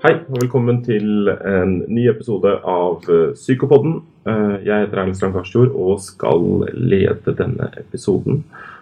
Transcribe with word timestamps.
Hei, 0.00 0.14
og 0.32 0.38
velkommen 0.40 0.78
til 0.80 1.28
en 1.28 1.74
ny 1.92 2.06
episode 2.08 2.48
av 2.64 3.02
eh, 3.12 3.34
Psykopodden. 3.36 3.98
Eh, 4.24 4.54
Jeg 4.64 4.86
heter 4.86 5.02
Erlend 5.02 5.18
Strand 5.18 5.34
Karsfjord 5.36 5.74
og 5.76 6.00
skal 6.00 6.46
lede 6.72 7.34
denne 7.36 7.66
episoden. 7.76 8.38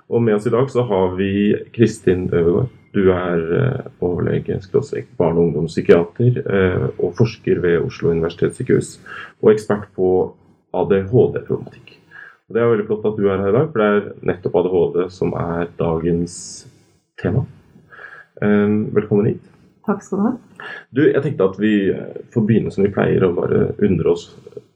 Og 0.06 0.22
med 0.22 0.36
oss 0.36 0.46
i 0.46 0.52
dag 0.54 0.70
så 0.70 0.84
har 0.86 1.16
vi 1.18 1.56
Kristin 1.74 2.28
Øvergaard. 2.30 2.70
Du 2.94 3.10
er 3.10 3.42
eh, 3.58 3.90
overlege, 3.98 4.60
skråstrek 4.62 5.10
barne- 5.18 5.42
og 5.42 5.48
ungdomspsykiater 5.48 6.38
og 7.02 7.18
forsker 7.18 7.64
ved 7.66 7.82
Oslo 7.82 8.14
universitetssykehus. 8.14 8.94
Og 9.42 9.56
ekspert 9.56 9.90
på 9.98 10.14
ADHD-problematikk. 10.70 11.98
Og 12.46 12.54
Det 12.54 12.62
er 12.62 12.74
veldig 12.76 12.90
flott 12.92 13.10
at 13.10 13.18
du 13.18 13.26
er 13.26 13.42
her 13.42 13.50
i 13.50 13.58
dag, 13.58 13.70
for 13.74 13.82
det 13.82 13.90
er 13.90 14.10
nettopp 14.22 14.62
ADHD 14.62 15.04
som 15.18 15.34
er 15.34 15.66
dagens 15.82 16.40
tema. 17.18 17.42
Velkommen 18.38 19.32
hit. 19.34 19.57
Takk 19.88 20.04
skal 20.04 20.20
du 20.20 20.24
ha. 20.26 20.32
Du, 20.92 21.02
jeg 21.06 21.24
tenkte 21.24 21.48
at 21.48 21.58
vi 21.60 21.74
eh, 21.94 22.22
får 22.34 22.44
begynne 22.44 22.72
som 22.74 22.84
vi 22.84 22.92
pleier, 22.92 23.24
og 23.24 23.38
bare 23.40 23.70
undre 23.88 24.12
oss 24.12 24.28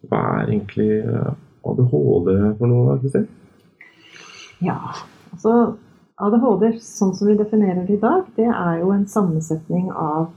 hva 0.09 0.20
er 0.41 0.51
egentlig 0.51 1.03
eh, 1.05 1.33
ADHD 1.69 2.30
for 2.59 2.70
noe, 2.70 2.98
Kristin? 3.03 3.27
Ja, 4.62 4.79
altså 5.33 5.75
ADHD, 6.23 6.69
sånn 6.83 7.15
som 7.17 7.29
vi 7.30 7.39
definerer 7.39 7.84
det 7.87 7.97
i 7.97 8.03
dag, 8.03 8.25
det 8.37 8.48
er 8.48 8.80
jo 8.83 8.93
en 8.95 9.06
sammensetning 9.11 9.91
av 9.91 10.30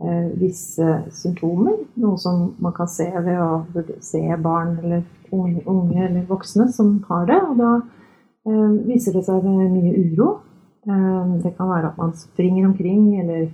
eh, 0.00 0.32
visse 0.38 1.00
symptomer. 1.16 1.78
Noe 2.02 2.20
som 2.20 2.50
man 2.62 2.74
kan 2.76 2.90
se 2.90 3.08
ved 3.14 3.40
å 3.40 3.84
se 4.04 4.22
barn 4.42 4.76
eller 4.82 5.04
unge, 5.32 5.62
unge 5.66 6.02
eller 6.08 6.26
voksne 6.28 6.68
som 6.72 6.98
har 7.08 7.28
det. 7.30 7.40
Og 7.42 7.60
da 7.60 7.72
eh, 8.48 8.76
viser 8.88 9.16
det 9.16 9.24
seg 9.26 9.46
mye 9.46 9.94
uro. 10.12 10.32
Eh, 10.86 11.22
det 11.42 11.56
kan 11.58 11.72
være 11.72 11.92
at 11.92 12.00
man 12.00 12.14
springer 12.18 12.68
omkring 12.70 13.08
eller 13.24 13.48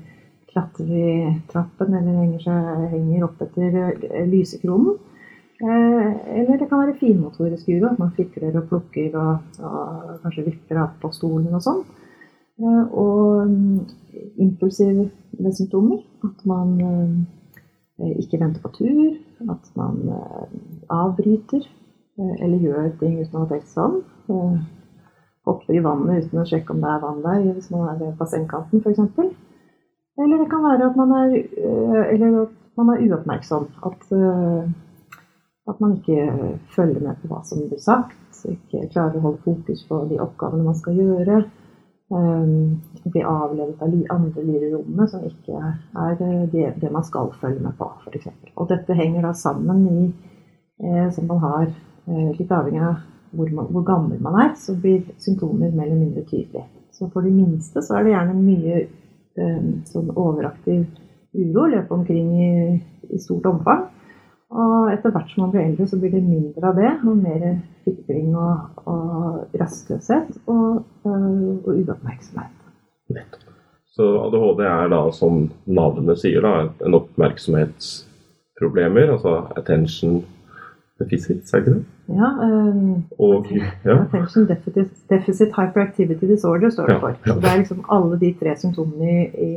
klatrer 0.53 0.92
i 0.92 1.33
trappen 1.50 1.95
eller 1.97 2.20
henger, 2.20 2.45
seg, 2.45 2.84
henger 2.92 3.27
opp 3.27 3.42
etter 3.45 3.78
eh, 3.81 4.22
lysekronen. 4.28 4.98
Eh, 5.62 6.08
eller 6.39 6.58
det 6.58 6.69
kan 6.69 6.83
være 6.83 6.98
finmotorisk 7.00 7.69
uro, 7.70 7.91
at 7.92 8.00
man 8.03 8.14
fikler 8.17 8.56
og 8.58 8.69
plukker 8.70 9.19
og, 9.19 9.61
og 9.62 10.17
kanskje 10.25 10.47
vipper 10.50 10.83
av 10.83 10.97
på 11.03 11.12
stolen 11.14 11.53
og 11.55 11.64
sånn. 11.64 11.84
Eh, 12.62 12.83
og 13.03 14.42
impulsive 14.42 15.08
symptomer. 15.56 16.03
At 16.27 16.45
man 16.47 16.77
ikke 18.20 18.39
venter 18.39 18.62
på 18.62 18.70
tur. 18.77 19.17
At 19.50 19.73
man 19.78 20.05
avbryter 20.92 21.64
eller 22.19 22.61
gjør 22.61 22.92
ting 23.00 23.17
uten 23.19 23.39
å 23.39 23.42
ha 23.42 23.48
tenkt 23.50 23.73
seg 23.73 23.97
om. 24.28 24.61
Hopper 25.48 25.75
i 25.75 25.83
vannet 25.83 26.28
uten 26.28 26.42
å 26.42 26.47
sjekke 26.47 26.75
om 26.75 26.83
det 26.84 26.91
er 26.92 27.00
vann 27.03 27.23
der, 27.25 27.48
hvis 27.56 27.70
man 27.73 27.89
er 27.91 27.97
ved 27.98 28.12
bassengkanten 28.20 28.84
f.eks. 28.84 29.00
Eller 30.20 30.42
det 30.42 30.50
kan 30.50 30.64
være 30.64 30.88
at 30.91 30.96
man 30.96 31.12
er, 31.18 31.28
øh, 31.68 32.05
eller 32.14 32.42
at 32.42 32.77
man 32.77 32.88
er 32.92 33.05
uoppmerksom. 33.06 33.68
At, 33.88 34.02
øh, 34.12 34.64
at 35.70 35.80
man 35.80 35.96
ikke 35.96 36.18
følger 36.77 37.00
med 37.00 37.16
på 37.22 37.30
hva 37.30 37.41
som 37.44 37.64
blir 37.68 37.80
sagt. 37.80 38.18
Ikke 38.48 38.88
klarer 38.92 39.16
å 39.16 39.27
holde 39.27 39.44
fokus 39.44 39.84
på 39.88 40.05
de 40.10 40.20
oppgavene 40.20 40.66
man 40.66 40.78
skal 40.78 40.98
gjøre. 40.98 41.42
Blir 43.12 43.28
avledet 43.28 43.80
av 43.80 43.94
andre 44.16 44.42
lyr 44.44 44.66
i 44.66 44.72
rommet 44.74 45.10
som 45.10 45.22
ikke 45.24 45.60
er 45.96 46.18
det, 46.52 46.74
det 46.83 46.90
man 46.92 47.06
skal 47.06 47.30
følge 47.40 47.62
med 47.62 47.72
på, 47.78 47.88
f.eks. 48.05 48.27
Og 48.56 48.68
dette 48.68 48.96
henger 48.98 49.24
da 49.24 49.33
sammen 49.33 49.86
i 49.88 50.02
eh, 50.83 51.10
som 51.14 51.27
man 51.27 51.38
har 51.38 51.66
eh, 51.70 52.30
litt 52.38 52.52
avhengig 52.52 52.83
av 52.84 53.00
hvor, 53.33 53.48
man, 53.55 53.68
hvor 53.72 53.84
gammel 53.86 54.20
man 54.20 54.38
er, 54.44 54.50
så 54.60 54.74
blir 54.77 55.06
symptomer 55.22 55.72
mer 55.72 55.86
eller 55.86 56.02
mindre 56.02 56.24
tydelige. 56.28 56.66
Så 56.92 57.08
for 57.12 57.24
de 57.24 57.33
minste 57.33 57.83
så 57.83 57.96
er 57.96 58.05
det 58.05 58.12
gjerne 58.14 58.36
mye 58.36 58.80
eh, 58.83 58.90
sånn 59.89 60.11
overaktiv 60.13 60.85
uro, 61.33 61.67
løpe 61.73 61.95
omkring 61.95 62.29
i, 62.37 62.81
i 63.13 63.19
stort 63.23 63.47
omfang. 63.48 63.87
Og 64.53 64.91
etter 64.93 65.11
hvert 65.15 65.31
som 65.33 65.47
man 65.47 65.53
blir 65.55 65.65
eldre, 65.65 65.87
så 65.89 65.97
blir 66.01 66.13
det 66.13 66.23
mindre 66.27 66.69
av 66.69 66.75
det, 66.77 66.93
og 67.09 67.17
mer 67.17 67.57
fikling 67.87 68.35
og, 68.37 68.57
og 68.85 69.57
rastløshet 69.61 70.31
og, 70.45 70.85
øh, 71.09 71.57
og 71.65 71.73
uoppmerksomhet. 71.73 72.53
Nettopp. 73.17 73.53
Så 73.93 74.07
ADHD 74.23 74.61
er 74.65 74.89
da, 74.89 75.11
som 75.13 75.51
navnet 75.69 76.19
sier, 76.20 76.41
da, 76.45 76.69
en 76.85 76.95
oppmerksomhetsproblemer, 76.97 79.11
altså 79.17 79.33
attention 79.61 80.25
deficit, 81.02 81.42
er 81.55 81.61
det 81.61 81.67
ikke 81.67 81.74
det? 81.79 81.85
Ja, 82.08 82.29
Um, 82.46 83.05
Og 83.18 83.46
ja, 83.85 83.95
Attention 84.02 84.46
deficit, 84.48 84.90
deficit 85.11 85.52
hyperactivity 85.57 86.27
disorder 86.27 86.70
står 86.70 86.86
det 86.86 86.95
Ja, 86.95 87.01
for. 87.01 87.17
Så 87.27 87.35
det 87.40 87.51
er 87.51 87.58
liksom 87.58 87.85
alle 87.90 88.18
de 88.20 88.33
tre 88.40 88.57
symptomene 88.57 89.27
i, 89.48 89.51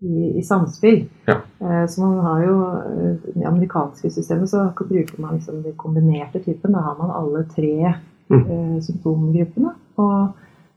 i, 0.00 0.38
i, 0.38 0.42
samspill. 0.42 1.04
Ja. 1.28 1.36
Uh, 1.60 1.86
så 1.88 2.00
man 2.04 2.18
har 2.24 2.42
jo 2.46 2.56
eh, 2.62 3.14
I 3.30 3.38
det 3.38 3.46
amerikanske 3.46 4.10
systemet 4.10 4.50
så 4.50 4.66
bruker 4.78 5.20
man 5.20 5.34
liksom 5.38 5.62
den 5.62 5.72
kombinerte 5.76 6.38
typen. 6.44 6.72
Da 6.72 6.78
har 6.80 6.96
man 6.98 7.10
alle 7.20 7.44
tre 7.56 7.94
Mm. 8.30 8.40
eh, 8.50 8.80
symptomgruppene. 8.82 9.70
Og, 9.96 10.28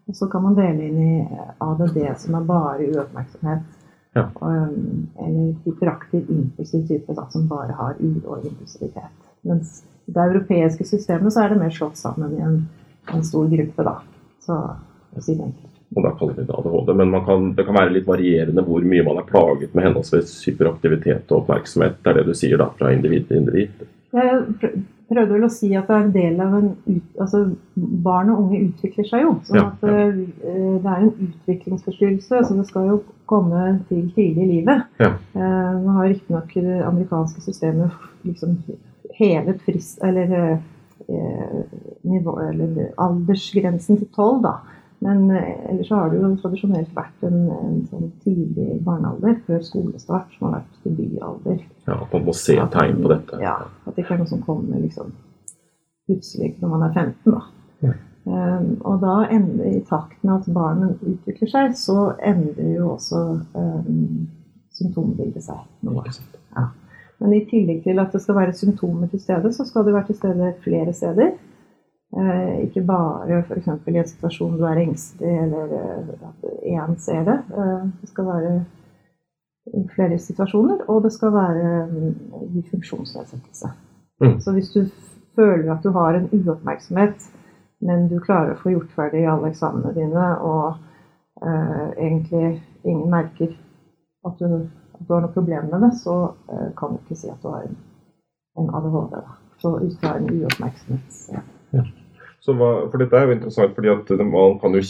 og 0.07 0.15
så 0.15 0.27
kan 0.27 0.43
man 0.43 0.55
dele 0.55 0.83
inn 0.87 0.97
i 0.99 1.27
ADD, 1.63 1.99
som 2.19 2.33
er 2.35 2.43
bare 2.43 2.87
uoppmerksomhet. 2.91 3.61
Ja. 4.15 4.21
Eh, 4.41 4.73
eller 5.27 5.53
hyperaktiv 5.65 6.27
impulsiv 6.29 6.87
type, 6.87 7.13
da, 7.15 7.23
som 7.31 7.47
bare 7.47 7.71
har 7.77 7.95
uro 7.99 8.33
og 8.35 8.45
impulsivitet. 8.45 9.13
Mens 9.47 9.83
det 10.07 10.23
europeiske 10.23 10.85
systemet 10.87 11.33
så 11.33 11.43
er 11.43 11.53
det 11.53 11.61
mer 11.61 11.73
slått 11.75 11.99
sammen 11.99 12.35
i 12.37 12.43
en, 12.43 12.61
en 13.13 13.25
stor 13.27 13.47
gruppe, 13.51 13.83
da. 13.83 13.97
Så 14.43 14.55
å 14.55 15.23
si 15.23 15.35
det 15.35 15.43
enkelt. 15.49 15.73
og 15.95 16.03
da 16.03 16.11
kaller 16.19 16.37
vi 16.37 16.45
det 16.47 16.55
ADHD. 16.55 16.93
Men 16.99 17.11
man 17.11 17.25
kan, 17.27 17.47
det 17.55 17.65
kan 17.67 17.77
være 17.77 17.93
litt 17.95 18.07
varierende 18.07 18.63
hvor 18.67 18.83
mye 18.87 19.05
man 19.07 19.21
er 19.21 19.27
plaget 19.27 19.75
med 19.75 19.87
henholdsvis 19.87 20.33
hyperaktivitet 20.47 21.31
og 21.31 21.43
oppmerksomhet. 21.43 21.99
Det 22.03 22.11
er 22.11 22.19
det 22.21 22.27
du 22.27 22.35
sier 22.37 22.59
da, 22.59 22.69
fra 22.79 22.91
individ 22.95 23.27
til 23.29 23.41
individ. 23.41 23.85
Jeg 24.15 24.41
prøvde 25.07 25.35
vel 25.35 25.45
å 25.47 25.51
si 25.51 25.69
at 25.75 25.87
det 25.87 25.95
er 25.95 26.05
en 26.05 26.15
del 26.15 26.41
av 26.43 26.55
en 26.57 26.69
ut, 26.87 27.05
altså 27.23 27.43
Barn 28.07 28.31
og 28.33 28.41
unge 28.45 28.59
utvikler 28.65 29.07
seg 29.07 29.23
jo. 29.23 29.35
sånn 29.47 29.59
Ja, 29.59 29.67
at 29.69 29.85
eh, 29.87 30.17
det 30.83 30.91
er 30.91 31.05
en 31.05 31.13
utviklingsforstyrrelse, 31.27 32.41
så 32.47 32.57
det 32.57 32.67
skal 32.67 32.89
jo 32.91 32.97
komme 33.27 33.69
til 33.87 34.05
tidlig 34.15 34.43
i 34.43 34.51
livet. 34.57 34.87
Ja. 35.03 35.13
Eh, 35.35 35.71
Nå 35.83 35.95
har 35.99 36.11
riktignok 36.11 36.51
det 36.55 36.81
amerikanske 36.87 37.43
systemet 37.43 37.95
liksom 38.27 38.59
hevet 39.17 39.61
frist, 39.65 40.01
eller, 40.05 40.33
eh, 41.07 41.59
nivå, 42.07 42.39
eller 42.49 42.91
aldersgrensen 43.01 44.01
til 44.01 44.09
tolv, 44.15 44.43
da. 44.45 44.57
Men 44.99 45.31
eh, 45.31 45.69
ellers 45.69 45.87
så 45.87 45.95
har 45.95 46.09
det 46.09 46.21
jo 46.21 46.31
tradisjonelt 46.41 46.93
vært 46.97 47.27
en, 47.27 47.37
en 47.53 47.77
sånn 47.89 48.09
tidlig 48.23 48.79
barnealder 48.85 49.37
før 49.45 49.61
skolestart 49.65 50.33
som 50.37 50.47
har 50.47 50.59
vært 50.59 50.87
debutalder. 50.87 51.61
Ja, 51.85 51.99
At 51.99 52.15
man 52.15 52.25
må 52.25 52.33
se 52.37 52.57
tegn 52.73 53.03
på 53.03 53.13
dette. 53.13 53.41
Ja, 53.43 53.59
at 53.85 53.93
det 53.93 54.05
ikke 54.05 54.17
er 54.17 54.23
noe 54.23 54.31
som 54.31 54.41
kommer 54.45 54.81
liksom 54.81 55.13
plutselig 56.07 56.55
når 56.61 56.73
man 56.73 56.87
er 56.87 56.95
15. 56.95 57.35
da. 57.35 57.43
Ja. 57.85 57.93
Um, 58.27 58.73
og 58.83 58.97
da 58.99 59.21
ender, 59.31 59.69
i 59.77 59.83
takt 59.87 60.17
med 60.25 60.41
at 60.41 60.49
barnet 60.51 61.03
utvikler 61.05 61.47
seg, 61.51 61.77
så 61.79 62.09
endrer 62.25 62.73
jo 62.73 62.89
også 62.97 63.21
um, 63.55 64.25
symptombildet 64.75 65.45
seg 65.45 65.61
noe. 65.87 66.03
Sant? 66.11 66.41
Men 67.19 67.33
i 67.33 67.43
tillegg 67.49 67.83
til 67.83 67.99
at 67.99 68.13
det 68.13 68.21
skal 68.21 68.37
være 68.37 68.53
symptomer 68.53 69.09
til 69.11 69.21
stede, 69.21 69.51
så 69.53 69.65
skal 69.65 69.85
det 69.85 69.93
være 69.93 70.09
til 70.09 70.19
stede 70.19 70.53
flere 70.63 70.93
steder. 70.93 71.31
Eh, 72.17 72.59
ikke 72.63 72.85
bare 72.87 73.41
f.eks. 73.43 73.67
i 73.67 73.97
en 73.97 74.07
situasjon 74.07 74.57
du 74.57 74.63
er 74.65 74.79
engstelig, 74.83 75.33
eller 75.43 75.73
eh, 75.79 76.27
at 76.29 76.45
én 76.63 76.95
ser 77.03 77.25
det. 77.27 77.39
Eh, 77.51 77.87
det 78.01 78.09
skal 78.09 78.29
være 78.29 78.53
i 79.75 79.83
flere 79.95 80.19
situasjoner, 80.19 80.85
og 80.87 81.03
det 81.03 81.11
skal 81.13 81.33
være 81.33 81.87
mm, 81.91 82.13
i 82.55 82.63
funksjonsnedsettelse. 82.71 83.67
Mm. 84.21 84.39
Så 84.39 84.51
hvis 84.51 84.69
du 84.69 84.85
føler 85.35 85.73
at 85.73 85.83
du 85.83 85.91
har 85.91 86.15
en 86.15 86.29
uoppmerksomhet, 86.31 87.27
men 87.81 88.07
du 88.09 88.19
klarer 88.19 88.55
å 88.55 88.61
få 88.61 88.73
gjort 88.73 88.93
ferdig 88.95 89.25
alle 89.29 89.51
eksamene 89.51 89.93
dine, 89.93 90.29
og 90.39 90.77
eh, 91.43 91.89
egentlig 91.97 92.61
ingen 92.85 93.09
merker 93.11 93.51
at 94.25 94.39
du, 94.39 94.69
du 94.99 95.13
har 95.13 95.23
noe 95.23 95.33
problem 95.33 95.69
med 95.71 95.85
det, 95.85 95.93
så 96.01 96.17
eh, 96.51 96.69
kan 96.77 96.95
du 96.95 97.01
ikke 97.03 97.19
si 97.19 97.29
at 97.31 97.39
du 97.43 97.51
har 97.51 97.67
en, 97.67 97.77
en 98.61 98.73
ADHD. 98.79 99.21
Da. 99.21 99.37
Så 99.61 99.77
ut 99.81 99.95
fra 100.01 100.17
en 100.17 100.29
uoppmerksomhet. 100.31 101.23
Så 102.47 102.53
hva, 102.55 102.67
for 102.87 103.01
dette 103.01 103.17
er 103.17 103.25
jo 103.27 103.35
interessant, 103.35 103.73
fordi 103.75 103.89
at 103.91 104.11
man 104.23 104.53
kan 104.61 104.75
jo, 104.77 104.81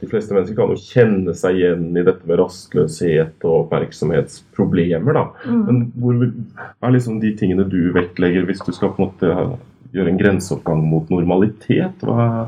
de 0.00 0.08
fleste 0.08 0.32
mennesker 0.32 0.56
kan 0.56 0.70
jo 0.72 0.78
kjenne 0.80 1.34
seg 1.36 1.58
igjen 1.58 1.90
i 1.92 2.04
dette 2.06 2.24
med 2.24 2.40
rastløshet 2.40 3.44
og 3.44 3.66
oppmerksomhetsproblemer. 3.66 5.18
da. 5.18 5.26
Mm. 5.44 5.64
Men 5.66 5.82
hvor 6.00 6.22
er 6.24 6.94
liksom 6.94 7.18
de 7.20 7.34
tingene 7.36 7.68
du 7.68 7.90
vektlegger 7.92 8.48
hvis 8.48 8.64
du 8.64 8.72
skal 8.72 8.94
på 8.94 9.02
en 9.02 9.10
måte 9.10 9.58
gjøre 9.92 10.14
en 10.14 10.22
grenseoppgang 10.22 10.80
mot 10.88 11.12
normalitet? 11.12 12.06
Hva, 12.06 12.46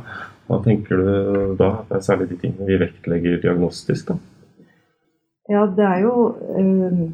hva 0.49 0.63
tenker 0.65 1.03
du 1.03 1.59
da? 1.61 1.75
Det 1.91 1.99
er 1.99 2.07
særlig 2.09 2.31
de 2.33 2.41
tingene 2.47 2.71
vi 2.71 2.81
vektlegger 2.87 3.43
diagnostisk. 3.43 4.15
da. 4.15 4.21
Ja, 5.51 5.67
det 5.67 5.85
er 5.85 6.03
jo 6.05 6.13
eh, 6.55 7.07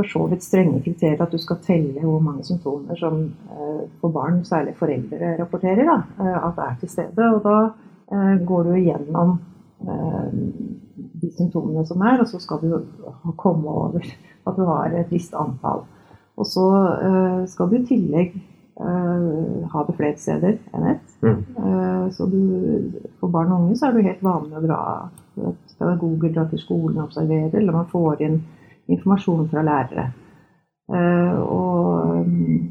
for 0.00 0.08
så 0.08 0.26
vidt 0.30 0.44
strenge 0.44 0.80
kriterier 0.84 1.20
at 1.20 1.32
du 1.32 1.38
skal 1.40 1.60
telle 1.64 2.00
hvor 2.00 2.22
mange 2.24 2.44
symptomer 2.46 2.98
som 3.00 3.22
eh, 3.52 3.82
for 4.00 4.12
barn, 4.14 4.42
særlig 4.44 4.74
foreldre, 4.78 5.36
rapporterer 5.40 5.84
da, 5.88 5.96
eh, 6.20 6.36
at 6.48 6.60
er 6.64 6.76
til 6.80 6.92
stede. 6.92 7.30
Og 7.34 7.40
da 7.44 7.56
eh, 8.12 8.36
går 8.46 8.68
du 8.68 8.74
igjennom 8.78 9.34
eh, 9.84 10.28
de 11.22 11.32
symptomene 11.36 11.84
som 11.88 12.04
er, 12.04 12.20
og 12.20 12.28
så 12.28 12.40
skal 12.40 12.62
du 12.64 12.78
komme 13.36 13.68
over 13.68 14.04
at 14.46 14.56
du 14.56 14.64
har 14.68 14.96
et 14.96 15.12
visst 15.12 15.34
antall. 15.36 15.84
Og 16.40 16.46
så 16.48 16.64
skal 17.52 17.68
du 17.68 17.74
i 17.76 17.84
tillegg 17.84 18.36
ha 18.80 19.82
det 19.84 19.96
flere 19.98 20.16
steder 20.16 20.54
enn 20.72 20.86
ett. 20.88 21.10
Mm. 21.20 21.42
Så 22.16 22.24
du, 22.32 22.38
for 23.20 23.28
barn 23.28 23.52
og 23.52 23.66
unge 23.66 23.76
så 23.76 23.90
er 23.90 23.98
det 23.98 24.06
helt 24.06 24.22
vanlig 24.24 24.56
å 24.56 24.62
dra 24.64 24.78
pedagoger 25.80 26.34
drar 26.34 26.50
til 26.50 26.62
skolen 26.62 27.00
og 27.00 27.08
observerer, 27.08 27.56
eller 27.58 27.76
man 27.76 27.88
får 27.90 28.24
inn 28.26 28.36
informasjon 28.90 29.48
fra 29.50 29.64
lærere. 29.66 30.10
Og, 30.90 32.24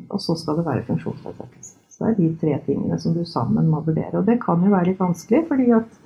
og, 0.10 0.18
så 0.20 0.36
skal 0.36 0.58
det 0.58 0.66
være 0.66 0.84
funksjonsnedsettelse. 0.90 1.78
Så 1.90 2.04
det 2.04 2.10
er 2.10 2.18
de 2.18 2.30
tre 2.42 2.58
tingene 2.66 2.98
som 3.00 3.14
du 3.16 3.22
sammen 3.28 3.70
må 3.72 3.80
vurdere. 3.86 4.20
Og 4.20 4.28
det 4.28 4.42
kan 4.44 4.60
jo 4.64 4.74
være 4.74 4.90
litt 4.90 5.00
vanskelig, 5.00 5.46
fordi 5.48 5.70
at 5.78 6.02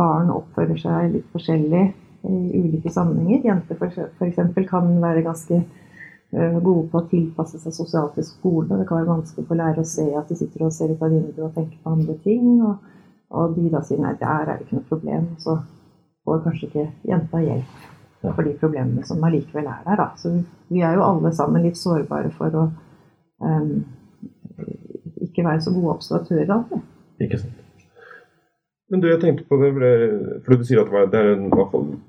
barn 0.00 0.32
oppfører 0.32 0.80
seg 0.80 1.12
litt 1.12 1.28
forskjellig 1.34 1.84
i 2.22 2.60
ulike 2.60 2.90
sammenhenger. 2.90 3.44
Jenter 3.44 3.76
f.eks. 4.18 4.68
kan 4.68 5.02
være 5.02 5.24
ganske 5.24 5.56
eh, 5.56 6.58
gode 6.62 6.88
på 6.92 7.00
å 7.00 7.08
tilpasse 7.10 7.60
seg 7.62 7.74
sosialt 7.74 8.16
til 8.18 8.26
skolen. 8.28 8.80
Det 8.80 8.88
kan 8.88 9.00
være 9.00 9.12
vanskelig 9.14 9.46
for 9.48 9.60
lærere 9.60 9.84
å 9.84 9.90
se 9.90 10.06
at 10.18 10.28
de 10.28 10.38
sitter 10.38 10.66
og 10.66 10.74
ser 10.76 10.92
ut 10.92 11.02
av 11.02 11.12
vinduet 11.12 11.46
og 11.46 11.54
tenker 11.56 11.78
på 11.82 11.94
andre 11.96 12.16
ting. 12.24 12.48
Og, 12.60 12.90
og 13.30 13.54
de 13.56 13.70
da 13.70 13.82
sier 13.86 14.00
nei, 14.02 14.16
der 14.18 14.42
er 14.42 14.58
det 14.58 14.66
ikke 14.66 14.80
noe 14.80 14.90
problem. 14.90 15.30
Så 15.42 15.56
får 16.26 16.42
kanskje 16.46 16.68
ikke 16.68 16.88
jenta 17.08 17.42
hjelp 17.44 17.88
for 18.20 18.44
de 18.44 18.52
problemene 18.60 19.06
som 19.08 19.22
allikevel 19.24 19.70
er 19.70 19.80
der. 19.86 20.02
Da. 20.02 20.10
Så 20.20 20.34
vi 20.68 20.82
er 20.84 20.98
jo 20.98 21.06
alle 21.06 21.32
sammen 21.36 21.64
litt 21.64 21.78
sårbare 21.80 22.32
for 22.36 22.58
å 22.58 22.66
um, 23.46 23.72
ikke 25.24 25.46
være 25.46 25.64
så 25.64 25.72
gode 25.74 25.96
observatører 25.96 26.54
alltid. 26.56 26.86
Ikke 27.20 27.40
sant. 27.40 27.66
Men 28.90 29.02
du, 29.04 29.06
jeg 29.06 29.20
tenkte 29.22 29.44
på 29.46 29.54
det, 29.60 29.68
for 30.42 30.58
du 30.58 30.64
sier 30.66 30.80
at 30.82 31.12
det 31.12 31.18
er 31.20 31.28
en, 31.36 31.44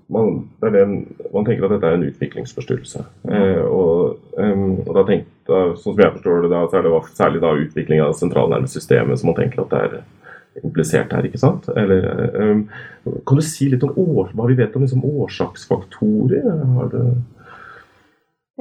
man, 0.09 0.39
det 0.63 0.71
er 0.71 0.77
en, 0.79 0.95
man 1.29 1.45
tenker 1.45 1.67
at 1.67 1.75
dette 1.75 1.91
er 1.91 1.99
en 1.99 2.07
utviklingsforstyrrelse. 2.07 3.03
Eh, 3.29 3.61
og, 3.67 4.23
um, 4.33 4.79
og, 4.87 4.89
da 4.97 5.03
tenkte, 5.05 5.59
sånn 5.77 5.93
som 5.93 6.01
jeg 6.01 6.15
forstår 6.15 6.47
det, 6.47 6.49
da, 6.55 6.63
så 6.65 6.79
er 6.79 6.87
det 6.87 7.01
særlig 7.19 7.43
da 7.43 7.53
utvikling 7.67 8.01
av 8.01 8.15
sentralnervesystemet 8.17 9.21
som 9.21 9.29
man 9.29 9.37
tenker 9.37 9.61
at 9.61 9.75
det 9.75 9.83
er 9.85 9.95
implisert 10.63 11.13
her. 11.15 11.27
ikke 11.27 11.41
sant? 11.41 11.69
Eller, 11.77 12.07
um, 12.35 12.65
kan 13.27 13.39
du 13.39 13.43
si 13.45 13.69
litt 13.71 13.83
om 13.87 13.93
år, 13.95 14.33
hva 14.35 14.47
vi 14.49 14.57
vet 14.59 14.75
om 14.75 14.83
liksom, 14.85 15.05
årsaksfaktorer? 15.05 16.49
Det 16.91 17.05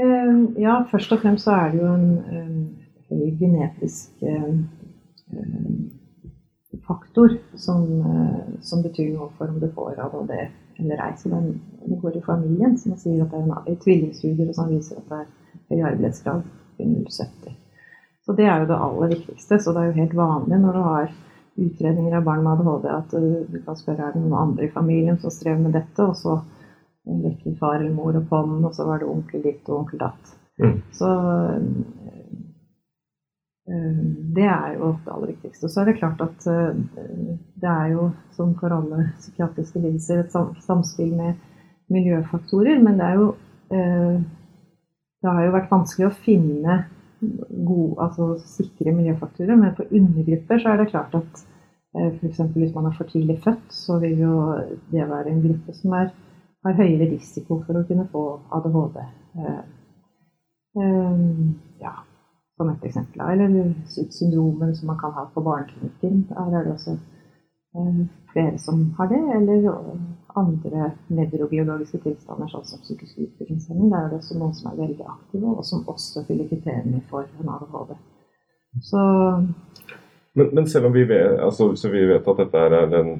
um, 0.04 0.44
ja, 0.60 0.80
først 0.90 1.12
og 1.16 1.24
fremst 1.24 1.48
så 1.48 1.56
er 1.56 1.72
det 1.72 1.82
jo 1.82 1.94
en, 1.94 2.06
en 3.10 3.24
genetisk 3.40 4.22
um, 4.22 4.68
faktor 6.90 7.36
som, 7.54 8.00
eh, 8.00 8.60
som, 8.60 8.82
betyr 8.82 9.12
noe 9.14 9.30
for 9.38 9.50
om 9.50 9.60
du 9.60 9.68
får 9.74 9.98
ADHD 9.98 10.32
eller 10.80 11.02
ei. 11.06 11.12
Så 11.18 11.28
den, 11.28 11.60
det 11.86 11.98
går 12.02 12.16
i 12.16 12.24
familien, 12.26 12.78
som 12.78 12.96
sier 12.98 13.24
at 13.24 13.34
det 13.34 13.42
er 13.42 13.72
en 13.72 13.80
tvillingstudier 13.84 14.52
som 14.56 14.70
viser 14.72 14.98
at 14.98 15.10
det 15.10 15.20
er 15.20 15.28
høy 15.70 15.90
arbeidsgrad 15.92 16.46
under 16.80 17.10
70. 17.10 17.58
Så 18.26 18.36
det 18.36 18.46
er 18.46 18.62
jo 18.62 18.70
det 18.70 18.78
aller 18.86 19.12
viktigste. 19.14 19.58
Så 19.58 19.74
det 19.74 19.82
er 19.82 19.90
jo 19.90 20.00
helt 20.00 20.16
vanlig 20.16 20.60
når 20.60 20.78
du 20.78 20.82
har 20.86 21.12
utredninger 21.60 22.16
av 22.16 22.24
barn 22.26 22.44
med 22.44 22.60
ADHD 22.60 22.88
at 22.94 23.14
du 23.52 23.58
kan 23.64 23.78
spørre 23.78 24.08
er 24.08 24.16
det 24.16 24.22
noen 24.24 24.38
andre 24.40 24.66
i 24.66 24.72
familien 24.72 25.18
som 25.20 25.32
strev 25.34 25.60
med 25.60 25.76
dette, 25.76 26.04
og 26.04 26.16
så 26.16 26.38
vekker 27.04 27.58
far 27.60 27.78
eller 27.78 27.94
mor 27.94 28.16
opp 28.16 28.32
hånden, 28.32 28.64
og 28.64 28.76
så 28.76 28.86
var 28.88 29.00
det 29.00 29.08
onkel 29.10 29.42
ditt 29.44 29.68
og 29.68 29.82
onkel 29.82 30.02
datt. 30.02 30.34
Mm. 30.60 30.76
Så 30.94 31.08
Eh, 33.70 34.04
det 34.34 34.46
er 34.48 34.74
jo 34.78 34.94
det 35.04 35.12
aller 35.14 35.32
viktigste. 35.34 35.68
Så 35.68 35.80
er 35.80 35.90
det 35.90 35.98
klart 36.00 36.20
at 36.24 36.46
det 37.60 37.70
er 37.70 37.92
jo, 37.94 38.10
som 38.34 38.54
for 38.58 38.74
alle 38.74 39.10
psykiatriske 39.18 39.82
lidelser, 39.82 40.24
et 40.24 40.64
samspill 40.64 41.14
med 41.16 41.38
miljøfaktorer. 41.92 42.82
Men 42.82 42.98
det 42.98 43.06
er 43.06 43.14
jo 43.20 43.34
Det 45.20 45.28
har 45.30 45.44
jo 45.44 45.52
vært 45.52 45.70
vanskelig 45.70 46.06
å 46.08 46.16
finne 46.24 46.74
gode, 47.20 47.96
altså 48.00 48.38
sikre 48.40 48.94
miljøfaktorer. 48.96 49.54
Men 49.54 49.74
for 49.76 49.92
undergrupper 49.92 50.62
så 50.62 50.70
er 50.72 50.80
det 50.80 50.86
klart 50.90 51.14
at 51.14 51.42
f.eks. 51.94 52.38
hvis 52.54 52.74
man 52.74 52.86
er 52.86 52.96
for 52.96 53.04
tidlig 53.10 53.40
født, 53.44 53.72
så 53.72 53.98
vil 53.98 54.18
jo 54.18 54.34
det 54.92 55.08
være 55.08 55.30
en 55.30 55.42
gruppe 55.42 55.74
som 55.74 55.92
er, 55.98 56.12
har 56.64 56.78
høyere 56.78 57.10
risiko 57.10 57.62
for 57.66 57.80
å 57.80 57.86
kunne 57.88 58.06
få 58.12 58.24
ADHD. 58.58 59.00
Ja, 61.80 61.94
som 62.56 62.68
et 62.70 62.84
eksempel. 62.84 63.20
Eller 63.20 63.74
syndromer 64.10 64.72
som 64.74 64.86
man 64.86 64.98
kan 64.98 65.12
ha 65.12 65.24
på 65.34 65.40
barneklinikken. 65.40 66.26
Der 66.28 66.58
er 66.58 66.64
det 66.64 66.72
også 66.72 66.96
eh, 67.76 68.00
flere 68.32 68.58
som 68.58 68.92
har 68.98 69.08
det. 69.08 69.22
Eller 69.36 69.70
andre 70.36 70.90
nevrobiologiske 71.08 72.02
tilstander, 72.04 72.50
sånn 72.52 72.68
som 72.68 72.82
psykisk 72.84 73.18
utviklingshemming. 73.24 73.90
Der 73.90 74.04
er 74.04 74.12
det 74.12 74.20
også 74.20 74.38
noen 74.38 74.54
som 74.54 74.70
er 74.70 74.82
veldig 74.84 75.06
aktive, 75.14 75.56
og 75.56 75.64
som 75.66 75.88
også 75.88 76.26
fyller 76.28 76.50
kriteriene 76.52 77.02
for 77.10 77.26
en 77.40 77.50
ADHD. 77.56 77.96
Så 78.90 79.00
men, 80.34 80.50
men, 80.52 80.66
selv 80.70 80.86
om 80.86 80.92
vi 80.94 81.04
vet, 81.04 81.40
altså, 81.42 81.72
vi 81.90 82.06
vet 82.10 82.28
at 82.28 82.42
dette 82.44 82.64
er 82.66 82.96
en 83.00 83.14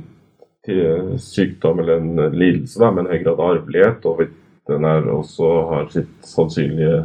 sykdom 1.19 1.81
eller 1.81 1.99
en 1.99 2.37
lidelse 2.37 2.79
da, 2.81 2.91
med 2.93 3.07
en 3.07 3.12
høy 3.12 3.23
grad 3.25 3.35
av 3.35 3.47
arvelighet, 3.55 4.07
og 4.07 4.27
den 4.71 5.09
også 5.11 5.53
har 5.71 5.89
sitt 5.91 6.12
sannsynlige 6.27 7.01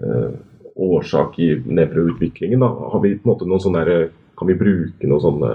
eh, 0.00 0.30
årsak 0.78 1.38
i 1.42 1.52
nevroutviklingen. 1.66 2.62
Har 2.62 3.02
vi 3.02 3.16
på 3.18 3.26
en 3.26 3.32
måte 3.34 3.48
noen 3.48 3.62
sånne, 3.62 4.08
Kan 4.38 4.46
vi 4.46 4.54
bruke 4.54 5.06
noen 5.10 5.22
sånne 5.22 5.52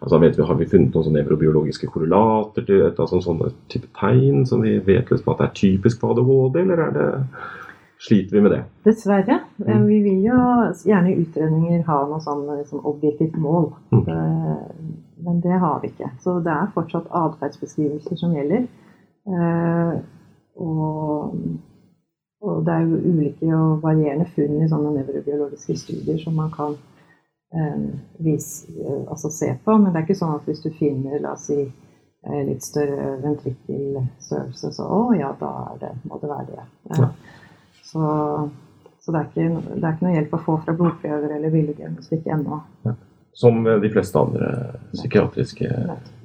altså 0.00 0.18
vet 0.20 0.38
vi, 0.38 0.44
Har 0.44 0.58
vi 0.58 0.68
funnet 0.68 0.94
noen 0.94 1.06
sånne 1.06 1.22
nevrobiologiske 1.22 1.88
korrelater 1.92 2.66
til 2.66 2.84
et 2.86 3.00
altså, 3.00 3.20
sånne 3.24 3.52
type 3.72 3.88
tegn 3.98 4.46
som 4.48 4.62
vi 4.64 4.78
vet 4.84 5.10
liksom 5.10 5.32
at 5.32 5.40
det 5.40 5.48
er 5.48 5.56
typisk 5.60 6.00
for 6.00 6.14
ADHD, 6.14 6.60
eller 6.62 6.84
er 6.86 6.94
det, 6.96 7.08
sliter 8.00 8.36
vi 8.36 8.42
med 8.44 8.54
det? 8.54 8.60
Dessverre. 8.86 9.40
Mm. 9.60 9.86
Vi 9.86 9.98
vil 10.06 10.20
jo 10.24 10.42
gjerne 10.88 11.12
i 11.12 11.18
utredninger 11.20 11.82
ha 11.88 11.98
noe 12.08 12.20
sånn 12.24 12.46
liksom, 12.48 12.84
objektivt 12.88 13.36
mål. 13.40 13.72
Mm. 13.92 14.06
Men 15.20 15.42
det 15.44 15.58
har 15.60 15.82
vi 15.82 15.90
ikke. 15.92 16.08
Så 16.24 16.38
det 16.44 16.52
er 16.54 16.72
fortsatt 16.74 17.10
atferdsbeskrivelser 17.12 18.20
som 18.20 18.32
gjelder. 18.36 18.64
Eh, 19.28 19.98
og 20.60 21.36
og 22.40 22.64
det 22.64 22.72
er 22.72 22.86
jo 22.88 22.96
ulike 22.96 23.48
og 23.52 23.82
varierende 23.82 24.24
funn 24.34 24.62
i 24.62 24.68
sånne 24.68 24.94
nevrobiologiske 24.94 25.76
studier 25.76 26.20
som 26.22 26.38
man 26.40 26.48
kan 26.54 26.76
eh, 27.52 27.82
eh, 28.24 29.02
altså 29.10 29.28
se 29.34 29.50
på. 29.64 29.76
Men 29.76 29.90
det 29.90 30.00
er 30.00 30.06
ikke 30.06 30.20
sånn 30.22 30.38
at 30.38 30.48
hvis 30.48 30.62
du 30.64 30.70
finner 30.78 31.20
la 31.20 31.34
oss 31.36 31.50
si, 31.50 31.58
eh, 31.66 32.40
litt 32.48 32.64
større 32.64 33.18
ventrikkelstørrelse, 33.26 34.72
så 34.72 34.88
å 34.88 35.02
ja, 35.18 35.34
da 35.40 35.52
det, 35.82 35.92
må 36.08 36.20
det 36.22 36.32
være 36.32 36.48
det. 36.54 36.66
Ja. 36.96 37.10
Så, 37.90 38.08
så 39.02 39.12
det, 39.12 39.20
er 39.20 39.28
ikke, 39.28 39.62
det, 39.74 39.82
er 39.82 39.92
ikke, 39.92 40.06
noe 40.06 40.16
hjelp 40.16 40.34
å 40.36 40.42
få 40.46 40.58
fra 40.64 40.74
blodprøver 40.78 41.36
eller 41.36 41.54
billeddiagnostikk 41.54 42.28
ennå. 42.30 42.62
Som 43.40 43.62
de 43.64 43.90
fleste 43.92 44.18
andre 44.18 44.50
psykiatriske 44.92 45.70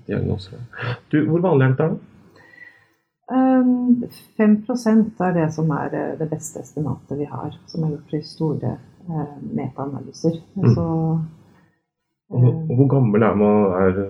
diagnoser. 0.07 0.61
Du, 1.11 1.21
hvor 1.29 1.41
vanlig 1.43 1.69
er 1.69 1.73
dette? 1.73 1.93
da? 1.93 2.11
5 3.27 3.33
ehm, 4.37 5.05
er 5.19 5.31
det 5.33 5.47
som 5.53 5.71
er 5.73 5.93
eh, 5.97 6.17
det 6.19 6.27
beste 6.29 6.61
estimatet 6.61 7.17
vi 7.17 7.25
har, 7.25 7.55
som 7.65 7.83
er 7.83 7.95
gjort 7.95 8.13
i 8.13 8.21
store 8.21 8.75
eh, 9.09 9.37
metaanalyser. 9.41 10.37
Mm. 10.53 10.67
Så, 10.75 10.85
og 12.29 12.45
hvor 12.77 12.87
gammel 12.89 13.23
er 13.23 13.35
man 13.37 13.73
er, 13.81 14.05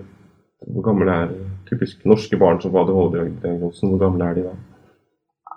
Hvor 0.72 0.82
gammel 0.82 1.08
er 1.08 1.32
typisk 1.68 2.04
norske 2.04 2.36
barn 2.36 2.60
som 2.60 2.72
får 2.72 2.88
ADHD-diagnosen? 2.88 3.90
Hvor 3.90 3.98
gamle 3.98 4.24
er 4.24 4.34
de 4.34 4.44
da? 4.46 4.54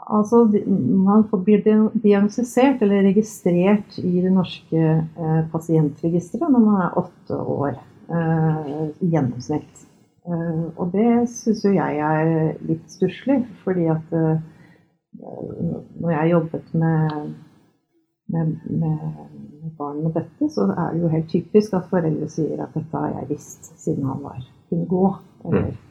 Altså, 0.10 0.44
Man 0.70 1.26
blir 1.46 1.62
diagnostisert 1.64 2.82
eller 2.82 3.06
registrert 3.10 4.00
i 4.02 4.22
det 4.24 4.32
norske 4.34 4.86
eh, 4.98 5.42
pasientregisteret 5.52 6.50
når 6.50 6.64
man 6.66 6.80
er 6.86 6.98
åtte 7.04 7.38
år 7.38 7.76
eh, 7.78 8.72
i 9.06 9.12
gjennomsnitt. 9.14 9.86
Eh, 10.26 10.64
og 10.76 10.96
det 10.96 11.28
syns 11.34 11.66
jo 11.66 11.76
jeg 11.76 12.00
er 12.06 12.32
litt 12.66 12.90
stusslig, 12.92 13.44
fordi 13.66 13.86
at 13.94 14.16
eh, 14.18 14.42
når 16.00 16.12
jeg 16.16 16.32
jobbet 16.34 16.74
med, 16.74 17.36
med, 18.34 18.56
med 18.70 19.76
barn 19.78 20.04
med 20.04 20.16
dette, 20.18 20.50
så 20.54 20.68
er 20.70 20.94
det 20.94 21.04
jo 21.04 21.14
helt 21.14 21.30
typisk 21.32 21.76
at 21.78 21.90
foreldre 21.92 22.30
sier 22.32 22.62
at 22.64 22.74
dette 22.78 23.04
har 23.04 23.14
jeg 23.18 23.30
visst 23.34 23.72
siden 23.80 24.10
han 24.10 24.26
var 24.26 24.42
kunne 24.70 24.90
gå. 24.90 25.06
Eller, 25.46 25.70
eh, 25.70 25.86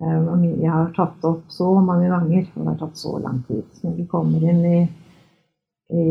jeg 0.00 0.70
har 0.70 0.90
tatt 0.96 1.24
opp 1.24 1.46
så 1.48 1.70
mange 1.80 2.10
ganger, 2.12 2.48
og 2.54 2.62
det 2.62 2.68
har 2.68 2.80
tatt 2.82 3.00
så 3.00 3.14
lang 3.22 3.40
tid. 3.48 3.64
Så 3.72 3.88
når 3.88 3.96
vi 3.96 4.08
kommer 4.10 4.44
inn 4.44 4.62
i, 4.68 4.80
i 5.88 6.06